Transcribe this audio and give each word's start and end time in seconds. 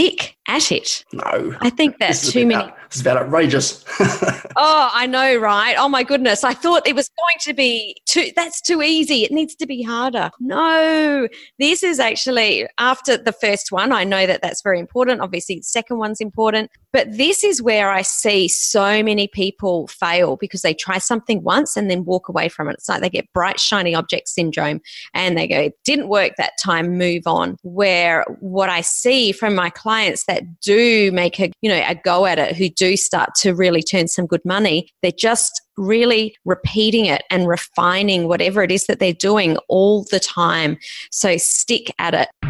stick 0.00 0.39
at 0.50 0.72
it. 0.72 1.04
No. 1.12 1.56
I 1.60 1.70
think 1.70 1.98
that's 1.98 2.32
too 2.32 2.44
many. 2.44 2.62
Out, 2.62 2.76
it's 2.86 3.00
about 3.00 3.18
outrageous. 3.18 3.84
oh, 4.00 4.90
I 4.92 5.06
know, 5.06 5.36
right? 5.36 5.76
Oh 5.78 5.88
my 5.88 6.02
goodness. 6.02 6.42
I 6.42 6.54
thought 6.54 6.86
it 6.88 6.96
was 6.96 7.08
going 7.08 7.36
to 7.42 7.54
be 7.54 7.96
too, 8.06 8.30
that's 8.34 8.60
too 8.60 8.82
easy. 8.82 9.22
It 9.22 9.30
needs 9.30 9.54
to 9.54 9.66
be 9.66 9.80
harder. 9.82 10.30
No, 10.40 11.28
this 11.60 11.84
is 11.84 12.00
actually 12.00 12.66
after 12.78 13.16
the 13.16 13.32
first 13.32 13.70
one. 13.70 13.92
I 13.92 14.02
know 14.02 14.26
that 14.26 14.42
that's 14.42 14.60
very 14.60 14.80
important. 14.80 15.20
Obviously, 15.20 15.56
the 15.56 15.62
second 15.62 15.98
one's 15.98 16.20
important. 16.20 16.72
But 16.92 17.16
this 17.16 17.44
is 17.44 17.62
where 17.62 17.90
I 17.90 18.02
see 18.02 18.48
so 18.48 19.04
many 19.04 19.28
people 19.28 19.86
fail 19.86 20.36
because 20.36 20.62
they 20.62 20.74
try 20.74 20.98
something 20.98 21.44
once 21.44 21.76
and 21.76 21.88
then 21.88 22.04
walk 22.04 22.28
away 22.28 22.48
from 22.48 22.68
it. 22.68 22.74
It's 22.74 22.88
like 22.88 23.02
they 23.02 23.10
get 23.10 23.32
bright, 23.32 23.60
shiny 23.60 23.94
object 23.94 24.28
syndrome 24.28 24.80
and 25.14 25.38
they 25.38 25.46
go, 25.46 25.60
it 25.60 25.78
didn't 25.84 26.08
work 26.08 26.32
that 26.38 26.54
time, 26.60 26.98
move 26.98 27.22
on. 27.26 27.56
Where 27.62 28.24
what 28.40 28.68
I 28.68 28.80
see 28.80 29.30
from 29.30 29.54
my 29.54 29.70
clients 29.70 30.24
that 30.24 30.39
do 30.60 31.10
make 31.12 31.40
a, 31.40 31.50
you 31.60 31.70
know, 31.70 31.82
a 31.86 31.94
go 31.94 32.26
at 32.26 32.38
it, 32.38 32.56
who 32.56 32.68
do 32.68 32.96
start 32.96 33.34
to 33.36 33.54
really 33.54 33.82
turn 33.82 34.08
some 34.08 34.26
good 34.26 34.44
money, 34.44 34.88
they're 35.02 35.12
just 35.12 35.62
really 35.76 36.36
repeating 36.44 37.06
it 37.06 37.22
and 37.30 37.48
refining 37.48 38.28
whatever 38.28 38.62
it 38.62 38.70
is 38.70 38.86
that 38.86 38.98
they're 38.98 39.12
doing 39.12 39.56
all 39.68 40.04
the 40.10 40.20
time. 40.20 40.76
So 41.10 41.36
stick 41.36 41.94
at 41.98 42.14
it. 42.14 42.49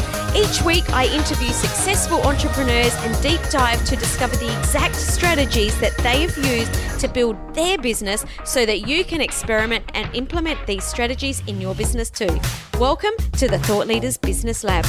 Each 0.33 0.61
week, 0.61 0.89
I 0.91 1.07
interview 1.07 1.49
successful 1.49 2.21
entrepreneurs 2.21 2.95
and 2.99 3.21
deep 3.21 3.41
dive 3.49 3.83
to 3.83 3.97
discover 3.97 4.37
the 4.37 4.57
exact 4.59 4.95
strategies 4.95 5.77
that 5.81 5.97
they 5.97 6.21
have 6.21 6.37
used 6.37 6.73
to 7.01 7.09
build 7.09 7.35
their 7.53 7.77
business 7.77 8.25
so 8.45 8.65
that 8.65 8.87
you 8.87 9.03
can 9.03 9.19
experiment 9.19 9.83
and 9.93 10.09
implement 10.15 10.65
these 10.65 10.85
strategies 10.85 11.43
in 11.47 11.59
your 11.59 11.75
business 11.75 12.09
too. 12.09 12.39
Welcome 12.79 13.11
to 13.33 13.49
the 13.49 13.59
Thought 13.59 13.87
Leaders 13.87 14.17
Business 14.17 14.63
Lab. 14.63 14.85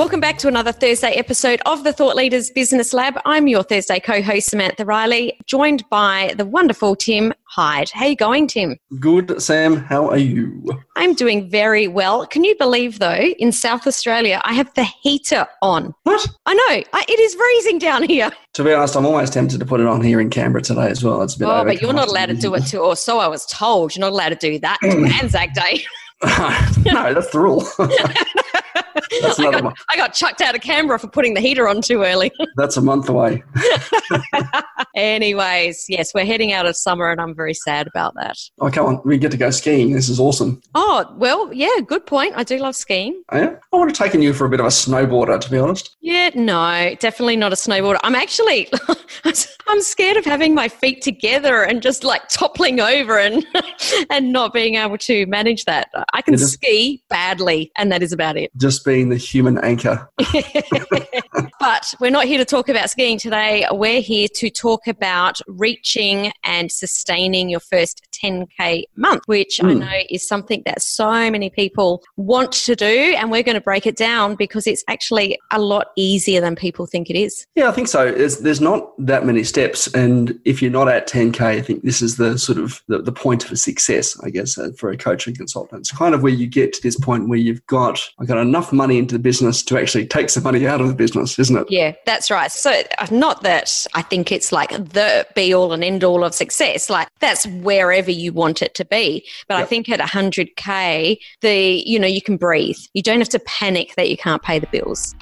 Welcome 0.00 0.20
back 0.20 0.38
to 0.38 0.48
another 0.48 0.72
Thursday 0.72 1.12
episode 1.12 1.60
of 1.66 1.84
the 1.84 1.92
Thought 1.92 2.16
Leaders 2.16 2.48
Business 2.48 2.94
Lab. 2.94 3.20
I'm 3.26 3.48
your 3.48 3.62
Thursday 3.62 4.00
co-host 4.00 4.48
Samantha 4.48 4.86
Riley, 4.86 5.38
joined 5.44 5.86
by 5.90 6.32
the 6.38 6.46
wonderful 6.46 6.96
Tim 6.96 7.34
Hyde. 7.44 7.90
How 7.90 8.06
you 8.06 8.16
going, 8.16 8.46
Tim? 8.46 8.78
Good, 8.98 9.42
Sam. 9.42 9.76
How 9.76 10.08
are 10.08 10.16
you? 10.16 10.64
I'm 10.96 11.12
doing 11.12 11.50
very 11.50 11.86
well. 11.86 12.26
Can 12.26 12.44
you 12.44 12.56
believe, 12.56 12.98
though, 12.98 13.12
in 13.12 13.52
South 13.52 13.86
Australia, 13.86 14.40
I 14.42 14.54
have 14.54 14.72
the 14.72 14.84
heater 14.84 15.46
on. 15.60 15.94
What? 16.04 16.26
I 16.46 16.54
know. 16.54 16.82
I, 16.94 17.04
it 17.06 17.20
is 17.20 17.34
freezing 17.34 17.78
down 17.78 18.02
here. 18.04 18.30
To 18.54 18.64
be 18.64 18.72
honest, 18.72 18.96
I'm 18.96 19.04
almost 19.04 19.34
tempted 19.34 19.60
to 19.60 19.66
put 19.66 19.80
it 19.80 19.86
on 19.86 20.02
here 20.02 20.18
in 20.18 20.30
Canberra 20.30 20.62
today 20.62 20.88
as 20.88 21.04
well. 21.04 21.20
It's 21.20 21.36
a 21.36 21.40
bit. 21.40 21.48
Oh, 21.48 21.62
but 21.62 21.82
you're 21.82 21.92
not 21.92 22.08
allowed 22.08 22.30
to 22.30 22.34
do 22.34 22.54
it 22.54 22.62
too, 22.62 22.78
or 22.78 22.96
so 22.96 23.18
I 23.18 23.28
was 23.28 23.44
told. 23.44 23.94
You're 23.94 24.00
not 24.00 24.12
allowed 24.12 24.30
to 24.30 24.36
do 24.36 24.58
that 24.60 24.78
to 24.80 24.88
Anzac 25.22 25.52
Day. 25.52 25.84
no, 26.90 27.12
that's 27.12 27.30
the 27.32 27.38
rule. 27.38 27.66
That's 29.22 29.38
I 29.38 29.50
got, 29.50 29.78
I 29.88 29.96
got 29.96 30.14
chucked 30.14 30.40
out 30.40 30.54
of 30.54 30.60
Canberra 30.60 30.98
for 30.98 31.08
putting 31.08 31.34
the 31.34 31.40
heater 31.40 31.68
on 31.68 31.82
too 31.82 32.02
early. 32.02 32.30
That's 32.56 32.76
a 32.76 32.80
month 32.80 33.08
away. 33.08 33.42
Anyways, 34.94 35.86
yes, 35.88 36.12
we're 36.14 36.24
heading 36.24 36.52
out 36.52 36.66
of 36.66 36.76
summer 36.76 37.10
and 37.10 37.20
I'm 37.20 37.34
very 37.34 37.54
sad 37.54 37.86
about 37.86 38.14
that. 38.14 38.36
Oh, 38.60 38.70
come 38.70 38.86
on. 38.86 39.02
We 39.04 39.18
get 39.18 39.30
to 39.32 39.36
go 39.36 39.50
skiing. 39.50 39.92
This 39.92 40.08
is 40.08 40.20
awesome. 40.20 40.60
Oh, 40.74 41.06
well, 41.16 41.52
yeah, 41.52 41.80
good 41.86 42.06
point. 42.06 42.34
I 42.36 42.44
do 42.44 42.58
love 42.58 42.76
skiing. 42.76 43.22
Oh, 43.30 43.38
yeah? 43.38 43.56
I 43.72 43.76
would 43.76 43.88
have 43.88 43.96
taken 43.96 44.22
you 44.22 44.32
for 44.32 44.46
a 44.46 44.48
bit 44.48 44.60
of 44.60 44.66
a 44.66 44.70
snowboarder, 44.70 45.40
to 45.40 45.50
be 45.50 45.58
honest. 45.58 45.96
Yeah, 46.00 46.30
no, 46.34 46.94
definitely 46.98 47.36
not 47.36 47.52
a 47.52 47.56
snowboarder. 47.56 48.00
I'm 48.02 48.14
actually, 48.14 48.68
I'm 49.68 49.82
scared 49.82 50.16
of 50.16 50.24
having 50.24 50.54
my 50.54 50.68
feet 50.68 51.02
together 51.02 51.62
and 51.62 51.82
just 51.82 52.04
like 52.04 52.28
toppling 52.28 52.80
over 52.80 53.18
and, 53.18 53.44
and 54.10 54.32
not 54.32 54.52
being 54.52 54.76
able 54.76 54.98
to 54.98 55.26
manage 55.26 55.64
that. 55.64 55.88
I 56.12 56.22
can 56.22 56.38
ski 56.38 57.02
badly 57.08 57.70
and 57.76 57.90
that 57.92 58.02
is 58.02 58.12
about 58.12 58.36
it. 58.36 58.39
Just 58.56 58.84
being 58.84 59.08
the 59.08 59.16
human 59.16 59.58
anchor. 59.58 60.08
but 61.60 61.94
we're 62.00 62.10
not 62.10 62.24
here 62.24 62.38
to 62.38 62.44
talk 62.44 62.68
about 62.68 62.90
skiing 62.90 63.18
today. 63.18 63.66
We're 63.70 64.00
here 64.00 64.28
to 64.36 64.50
talk 64.50 64.86
about 64.86 65.40
reaching 65.46 66.32
and 66.44 66.70
sustaining 66.70 67.48
your 67.48 67.60
first 67.60 68.06
10K 68.22 68.84
month, 68.96 69.22
which 69.26 69.58
mm. 69.62 69.70
I 69.70 69.72
hmm. 69.72 69.78
know 69.80 69.98
is 70.10 70.26
something 70.26 70.62
that 70.66 70.82
so 70.82 71.30
many 71.30 71.50
people 71.50 72.02
want 72.16 72.52
to 72.52 72.76
do. 72.76 73.14
And 73.16 73.30
we're 73.30 73.42
going 73.42 73.54
to 73.54 73.60
break 73.60 73.86
it 73.86 73.96
down 73.96 74.34
because 74.34 74.66
it's 74.66 74.84
actually 74.88 75.38
a 75.50 75.60
lot 75.60 75.88
easier 75.96 76.40
than 76.40 76.56
people 76.56 76.86
think 76.86 77.10
it 77.10 77.16
is. 77.16 77.46
Yeah, 77.54 77.68
I 77.68 77.72
think 77.72 77.88
so. 77.88 78.06
It's, 78.06 78.36
there's 78.36 78.60
not 78.60 78.92
that 78.98 79.24
many 79.24 79.44
steps. 79.44 79.86
And 79.94 80.38
if 80.44 80.62
you're 80.62 80.70
not 80.70 80.88
at 80.88 81.08
10K, 81.08 81.40
I 81.40 81.60
think 81.60 81.82
this 81.82 82.02
is 82.02 82.16
the 82.16 82.38
sort 82.38 82.58
of 82.58 82.82
the, 82.88 82.98
the 82.98 83.12
point 83.12 83.44
of 83.44 83.52
a 83.52 83.56
success, 83.56 84.18
I 84.22 84.30
guess, 84.30 84.58
uh, 84.58 84.70
for 84.76 84.90
a 84.90 84.96
coaching 84.96 85.34
consultant. 85.34 85.80
It's 85.80 85.92
kind 85.92 86.14
of 86.14 86.22
where 86.22 86.32
you 86.32 86.46
get 86.46 86.72
to 86.74 86.82
this 86.82 86.98
point 86.98 87.28
where 87.28 87.38
you've 87.38 87.64
got, 87.66 88.00
I've 88.18 88.28
got 88.30 88.38
enough 88.38 88.72
money 88.72 88.98
into 88.98 89.14
the 89.14 89.18
business 89.18 89.62
to 89.64 89.78
actually 89.78 90.06
take 90.06 90.30
some 90.30 90.42
money 90.42 90.66
out 90.66 90.80
of 90.80 90.88
the 90.88 90.94
business, 90.94 91.38
isn't 91.38 91.56
it? 91.56 91.66
Yeah, 91.68 91.94
that's 92.06 92.30
right. 92.30 92.50
So, 92.50 92.82
uh, 92.98 93.06
not 93.10 93.42
that 93.42 93.86
I 93.94 94.02
think 94.02 94.32
it's 94.32 94.52
like 94.52 94.70
the 94.70 95.26
be 95.34 95.52
all 95.52 95.72
and 95.72 95.82
end 95.82 96.04
all 96.04 96.24
of 96.24 96.34
success, 96.34 96.88
like 96.88 97.08
that's 97.18 97.46
wherever 97.46 98.10
you 98.10 98.32
want 98.32 98.62
it 98.62 98.74
to 98.76 98.84
be. 98.84 99.26
But 99.48 99.56
yep. 99.56 99.62
I 99.62 99.66
think 99.66 99.88
at 99.88 100.00
100K, 100.00 101.18
the, 101.40 101.82
you 101.84 101.98
know, 101.98 102.06
you 102.06 102.22
can 102.22 102.36
breathe. 102.36 102.78
You 102.94 103.02
don't 103.02 103.18
have 103.18 103.28
to 103.30 103.40
panic 103.40 103.94
that 103.96 104.08
you 104.08 104.16
can't 104.16 104.42
pay 104.42 104.58
the 104.58 104.68
bills. 104.68 105.14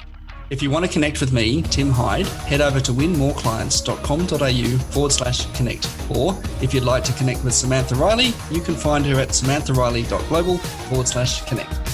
If 0.49 0.63
you 0.63 0.71
want 0.71 0.85
to 0.85 0.91
connect 0.91 1.19
with 1.19 1.31
me, 1.31 1.61
Tim 1.61 1.91
Hyde, 1.91 2.25
head 2.25 2.61
over 2.61 2.79
to 2.79 2.91
winmoreclients.com.au 2.91 4.77
forward 4.91 5.11
slash 5.11 5.45
connect. 5.55 5.87
Or 6.09 6.35
if 6.61 6.73
you'd 6.73 6.83
like 6.83 7.03
to 7.03 7.13
connect 7.13 7.43
with 7.43 7.53
Samantha 7.53 7.93
Riley, 7.95 8.33
you 8.49 8.61
can 8.61 8.73
find 8.73 9.05
her 9.05 9.19
at 9.19 9.29
samanthariley.global 9.29 10.57
forward 10.57 11.07
slash 11.07 11.43
connect. 11.45 11.88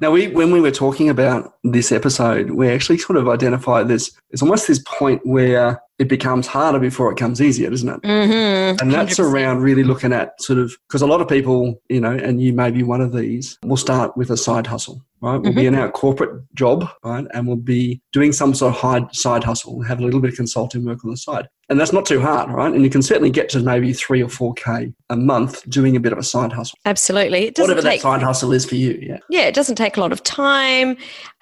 Now, 0.00 0.10
we 0.10 0.28
when 0.28 0.50
we 0.50 0.60
were 0.60 0.70
talking 0.70 1.10
about 1.10 1.54
this 1.62 1.92
episode, 1.92 2.50
we 2.50 2.68
actually 2.68 2.98
sort 2.98 3.18
of 3.18 3.28
identified 3.28 3.88
this. 3.88 4.12
It's 4.30 4.42
almost 4.42 4.66
this 4.66 4.82
point 4.86 5.20
where 5.26 5.82
it 6.00 6.08
becomes 6.08 6.46
harder 6.46 6.78
before 6.78 7.12
it 7.12 7.18
comes 7.18 7.42
easier, 7.42 7.68
doesn't 7.68 7.88
it? 7.88 8.00
Mm-hmm, 8.00 8.80
and 8.80 8.90
that's 8.90 9.18
100%. 9.18 9.30
around 9.30 9.60
really 9.60 9.84
looking 9.84 10.14
at 10.14 10.40
sort 10.40 10.58
of 10.58 10.72
because 10.88 11.02
a 11.02 11.06
lot 11.06 11.20
of 11.20 11.28
people, 11.28 11.80
you 11.90 12.00
know, 12.00 12.12
and 12.12 12.42
you 12.42 12.54
may 12.54 12.70
be 12.70 12.82
one 12.82 13.02
of 13.02 13.12
these, 13.12 13.58
will 13.64 13.76
start 13.76 14.16
with 14.16 14.30
a 14.30 14.36
side 14.36 14.66
hustle, 14.66 15.04
right? 15.20 15.36
We'll 15.36 15.52
mm-hmm. 15.52 15.60
be 15.60 15.66
in 15.66 15.74
our 15.74 15.90
corporate 15.90 16.42
job, 16.54 16.88
right, 17.04 17.26
and 17.34 17.46
we'll 17.46 17.56
be 17.56 18.00
doing 18.14 18.32
some 18.32 18.54
sort 18.54 18.82
of 18.82 19.14
side 19.14 19.44
hustle, 19.44 19.76
we'll 19.76 19.86
have 19.86 20.00
a 20.00 20.02
little 20.02 20.20
bit 20.20 20.30
of 20.30 20.36
consulting 20.36 20.86
work 20.86 21.04
on 21.04 21.10
the 21.10 21.18
side, 21.18 21.48
and 21.68 21.78
that's 21.78 21.92
not 21.92 22.06
too 22.06 22.22
hard, 22.22 22.50
right? 22.50 22.72
And 22.72 22.82
you 22.82 22.88
can 22.88 23.02
certainly 23.02 23.30
get 23.30 23.50
to 23.50 23.60
maybe 23.60 23.92
three 23.92 24.22
or 24.22 24.30
four 24.30 24.54
k 24.54 24.94
a 25.10 25.16
month 25.16 25.68
doing 25.68 25.96
a 25.96 26.00
bit 26.00 26.12
of 26.12 26.18
a 26.18 26.22
side 26.22 26.50
hustle. 26.50 26.78
Absolutely, 26.86 27.52
whatever 27.58 27.82
take, 27.82 28.00
that 28.00 28.08
side 28.08 28.22
hustle 28.22 28.54
is 28.54 28.64
for 28.64 28.76
you, 28.76 28.98
yeah. 29.02 29.18
Yeah, 29.28 29.42
it 29.42 29.54
doesn't 29.54 29.76
take 29.76 29.98
a 29.98 30.00
lot 30.00 30.12
of 30.12 30.22
time. 30.22 30.96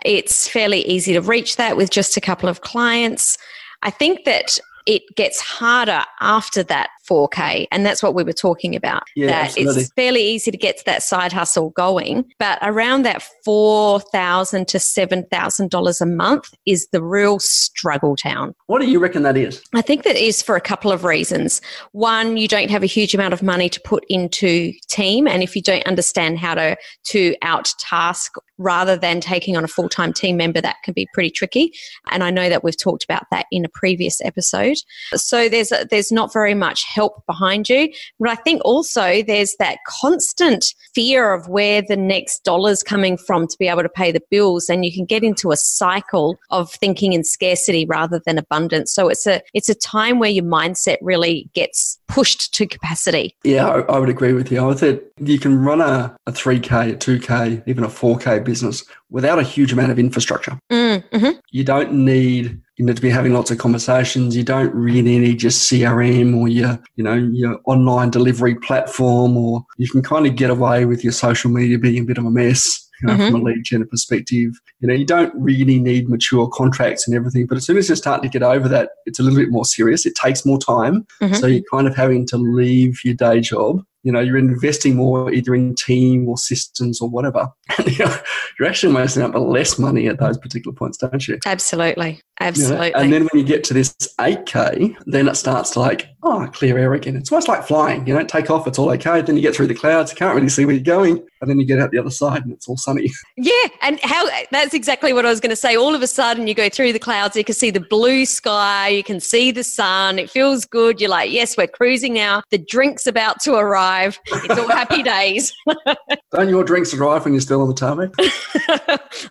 It's 0.05 0.49
fairly 0.49 0.81
easy 0.81 1.13
to 1.13 1.21
reach 1.21 1.55
that 1.55 1.77
with 1.77 1.91
just 1.91 2.17
a 2.17 2.21
couple 2.21 2.49
of 2.49 2.63
clients. 2.63 3.39
I 3.83 3.91
think 3.91 4.25
that 4.25 4.59
it 4.87 5.03
gets 5.17 5.41
harder 5.41 6.05
after 6.21 6.63
that 6.65 6.91
4K. 7.09 7.67
And 7.71 7.85
that's 7.85 8.03
what 8.03 8.15
we 8.15 8.23
were 8.23 8.33
talking 8.33 8.77
about. 8.77 9.03
Yeah, 9.17 9.29
that 9.29 9.45
absolutely. 9.47 9.83
it's 9.83 9.93
fairly 9.93 10.23
easy 10.23 10.51
to 10.51 10.57
get 10.57 10.79
to 10.79 10.85
that 10.87 11.03
side 11.03 11.33
hustle 11.33 11.71
going, 11.71 12.25
but 12.39 12.59
around 12.63 13.05
that 13.05 13.23
4,000 13.45 14.69
to 14.69 14.79
$7,000 14.79 16.01
a 16.01 16.07
month 16.07 16.55
is 16.67 16.89
the 16.93 17.03
real 17.03 17.39
struggle 17.39 18.17
town. 18.17 18.55
What 18.67 18.81
do 18.81 18.89
you 18.89 18.99
reckon 18.99 19.23
that 19.23 19.37
is? 19.37 19.63
I 19.75 19.83
think 19.83 20.03
that 20.05 20.17
is 20.17 20.43
for 20.43 20.57
a 20.57 20.61
couple 20.61 20.93
of 20.93 21.05
reasons. 21.05 21.61
One, 21.93 22.37
you 22.37 22.49
don't 22.49 22.71
have 22.71 22.83
a 22.83 22.87
huge 22.87 23.15
amount 23.15 23.35
of 23.35 23.43
money 23.43 23.69
to 23.69 23.81
put 23.81 24.05
into 24.09 24.73
team. 24.89 25.27
And 25.27 25.43
if 25.43 25.57
you 25.57 25.63
don't 25.63 25.87
understand 25.87 26.39
how 26.39 26.55
to, 26.55 26.77
to 27.05 27.35
out 27.43 27.73
task 27.79 28.33
rather 28.59 28.97
than 28.97 29.21
taking 29.21 29.57
on 29.57 29.65
a 29.65 29.69
full 29.69 29.89
time 29.89 30.13
team 30.13 30.37
member, 30.37 30.61
that 30.61 30.77
can 30.85 30.93
be 30.93 31.09
pretty 31.15 31.31
tricky. 31.31 31.73
And 32.11 32.23
I 32.23 32.31
know 32.31 32.49
that 32.49 32.65
we've 32.65 32.79
talked 32.79 33.05
about 33.05 33.25
that 33.31 33.47
in 33.51 33.65
a 33.65 33.69
previous 33.69 34.21
episode. 34.23 34.77
So 35.15 35.49
there's 35.49 35.73
a, 35.73 35.87
there's 35.89 36.13
not 36.13 36.33
very 36.33 36.55
much 36.55 36.85
help 36.99 37.25
behind 37.27 37.69
you. 37.69 37.93
But 38.19 38.31
I 38.31 38.35
think 38.35 38.61
also 38.65 39.23
there's 39.23 39.55
that 39.61 39.79
constant 39.87 40.75
fear 40.95 41.33
of 41.33 41.49
where 41.49 41.81
the 41.81 41.97
next 41.97 42.43
dollar's 42.43 42.83
coming 42.83 43.17
from 43.17 43.47
to 43.47 43.57
be 43.57 43.69
able 43.69 43.85
to 43.85 43.89
pay 43.89 44.11
the 44.11 44.23
bills, 44.31 44.69
and 44.69 44.85
you 44.85 44.93
can 44.93 45.05
get 45.05 45.23
into 45.23 45.53
a 45.53 45.57
cycle 45.57 46.37
of 46.51 46.73
thinking 46.73 47.13
in 47.13 47.23
scarcity 47.23 47.87
rather 47.87 48.21
than 48.27 48.37
abundance. 48.37 48.93
So 48.93 49.09
it's 49.09 49.27
a 49.27 49.41
it's 49.55 49.69
a 49.69 49.75
time 49.75 50.19
where 50.19 50.31
your 50.31 50.45
mindset 50.45 50.97
really 51.01 51.49
gets 51.55 52.01
pushed 52.09 52.53
to 52.55 52.67
capacity. 52.67 53.37
Yeah, 53.45 53.69
I, 53.69 53.81
I 53.95 53.99
would 53.99 54.09
agree 54.09 54.33
with 54.33 54.51
you. 54.51 54.69
I 54.69 54.75
think 54.75 55.03
you 55.21 55.39
can 55.39 55.59
run 55.59 55.81
a, 55.81 56.17
a 56.27 56.33
3K, 56.33 56.93
a 56.93 56.97
2K, 56.97 57.63
even 57.67 57.85
a 57.85 57.89
4K 57.89 58.45
business 58.45 58.85
without 59.11 59.39
a 59.39 59.43
huge 59.43 59.73
amount 59.73 59.93
of 59.93 59.99
infrastructure. 59.99 60.59
Mm, 60.71 61.05
mm-hmm. 61.11 61.39
You 61.51 61.65
don't 61.65 61.93
need 61.93 62.61
you 62.79 62.87
need 62.87 62.97
to 62.97 63.03
be 63.03 63.11
having 63.11 63.33
lots 63.35 63.51
of 63.51 63.59
conversations. 63.59 64.37
You 64.37 64.45
don't 64.45 64.73
really 64.75 65.19
need 65.19 65.43
your 65.43 65.51
CRM 65.51 66.37
or 66.37 66.49
your 66.49 66.79
you 66.97 67.05
know 67.05 67.15
your 67.15 67.61
online 67.67 68.11
delivery 68.11 68.55
platform, 68.55 69.37
or 69.37 69.65
you 69.77 69.89
can 69.89 70.03
kind 70.03 70.27
of 70.27 70.37
get 70.37 70.49
away 70.51 70.85
with 70.85 71.03
your 71.05 71.13
social 71.13 71.51
media 71.51 71.79
being 71.79 72.03
a 72.03 72.07
bit 72.07 72.19
of 72.19 72.25
a 72.25 72.31
mess. 72.31 72.85
You 73.01 73.07
know, 73.07 73.15
Mhm. 73.15 73.31
from 73.31 73.41
a 73.43 73.45
lead 73.45 73.63
gen 73.63 73.87
perspective, 73.87 74.51
you 74.81 74.89
know, 74.89 74.95
you 74.95 75.05
don't 75.07 75.33
really 75.37 75.79
need 75.79 76.09
mature 76.09 76.49
contracts 76.49 77.07
and 77.07 77.17
everything. 77.17 77.47
But 77.47 77.57
as 77.57 77.65
soon 77.65 77.77
as 77.77 77.89
you 77.89 77.95
start 77.95 78.23
to 78.25 78.29
get 78.29 78.43
over 78.43 78.69
that, 78.71 78.89
it's 79.07 79.21
a 79.21 79.23
little 79.23 79.39
bit 79.39 79.53
more 79.53 79.65
serious. 79.65 80.05
It 80.05 80.17
takes 80.17 80.45
more 80.45 80.59
time. 80.59 81.07
Mhm. 81.23 81.37
So 81.37 81.47
you're 81.47 81.63
kind 81.71 81.87
of 81.87 81.95
having 81.95 82.27
to 82.27 82.37
leave 82.37 82.99
your 83.05 83.15
day 83.15 83.39
job. 83.39 83.85
You 84.09 84.13
know, 84.13 84.21
you're 84.21 84.39
investing 84.39 84.97
more 84.97 85.31
either 85.31 85.55
in 85.55 85.75
team 85.75 86.31
or 86.31 86.39
systems 86.39 86.99
or 86.99 87.11
whatever. 87.11 87.47
you 87.87 88.07
know, 88.07 88.17
you're 88.59 88.67
actually 88.67 88.95
wasting 88.95 89.23
up 89.23 89.35
less 89.35 89.79
money 89.79 90.09
at 90.09 90.19
those 90.19 90.39
particular 90.39 90.75
points, 90.75 90.97
don't 90.97 91.29
you? 91.29 91.39
Absolutely, 91.45 92.09
You 92.09 92.15
know? 92.15 92.23
absolutely. 92.41 92.95
And 92.95 93.13
then 93.13 93.29
when 93.31 93.39
you 93.39 93.45
get 93.45 93.65
to 93.65 93.75
this 93.75 93.95
8K, 94.19 94.97
then 95.05 95.29
it 95.29 95.35
starts 95.35 95.73
to 95.73 95.81
like, 95.81 96.09
oh, 96.23 96.49
clear 96.53 96.79
air 96.79 96.95
again. 96.95 97.17
It's 97.17 97.31
almost 97.31 97.49
like 97.49 97.67
flying. 97.67 98.07
You 98.07 98.15
know, 98.15 98.25
take 98.25 98.51
off, 98.51 98.67
it's 98.67 98.79
all 98.79 98.91
okay. 98.93 99.21
Then 99.21 99.37
you 99.37 99.43
get 99.43 99.55
through 99.55 99.69
the 99.69 99.75
clouds, 99.75 100.11
you 100.11 100.17
can't 100.17 100.35
really 100.35 100.49
see 100.49 100.65
where 100.65 100.75
you're 100.75 100.83
going. 100.83 101.25
And 101.41 101.49
then 101.49 101.61
you 101.61 101.67
get 101.67 101.79
out 101.79 101.93
the 101.93 101.99
other 101.99 102.11
side 102.11 102.43
and 102.43 102.53
it's 102.53 102.69
all 102.69 102.77
sunny. 102.77 103.11
Yeah, 103.41 103.69
and 103.83 104.01
how 104.03 104.29
that's 104.51 104.75
exactly 104.75 105.13
what 105.13 105.25
I 105.25 105.31
was 105.31 105.39
going 105.39 105.51
to 105.51 105.57
say. 105.57 105.77
All 105.77 105.95
of 105.95 106.03
a 106.03 106.09
sudden, 106.09 106.49
you 106.49 106.55
go 106.55 106.69
through 106.69 106.93
the 106.93 106.99
clouds, 106.99 107.37
you 107.37 107.45
can 107.45 107.55
see 107.55 107.71
the 107.71 107.81
blue 107.81 108.27
sky, 108.27 108.89
you 108.89 109.05
can 109.05 109.21
see 109.21 109.53
the 109.53 109.63
sun. 109.63 110.19
It 110.19 110.29
feels 110.29 110.65
good. 110.65 111.01
You're 111.01 111.11
like, 111.11 111.31
yes, 111.31 111.57
we're 111.57 111.69
cruising 111.69 112.15
now. 112.15 112.43
The 112.51 112.59
drink's 112.59 113.07
about 113.07 113.41
to 113.43 113.55
arrive. 113.55 114.19
It's 114.27 114.59
all 114.59 114.69
happy 114.69 115.03
days. 115.05 115.53
Don't 116.33 116.49
your 116.49 116.65
drinks 116.65 116.93
arrive 116.93 117.25
when 117.25 117.35
you're 117.35 117.41
still 117.41 117.63
on 117.63 117.69
the 117.69 117.75
tarmac? 117.75 118.11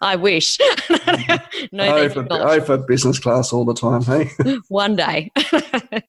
I 0.02 0.16
wish. 0.16 0.58
no, 1.74 1.96
oh, 1.98 2.10
for, 2.10 2.28
oh, 2.30 2.62
for 2.62 2.78
business 2.78 3.20
class 3.20 3.52
all 3.52 3.66
the 3.66 3.74
time, 3.74 4.04
hey? 4.04 4.58
One 4.70 4.96
day. 4.96 5.32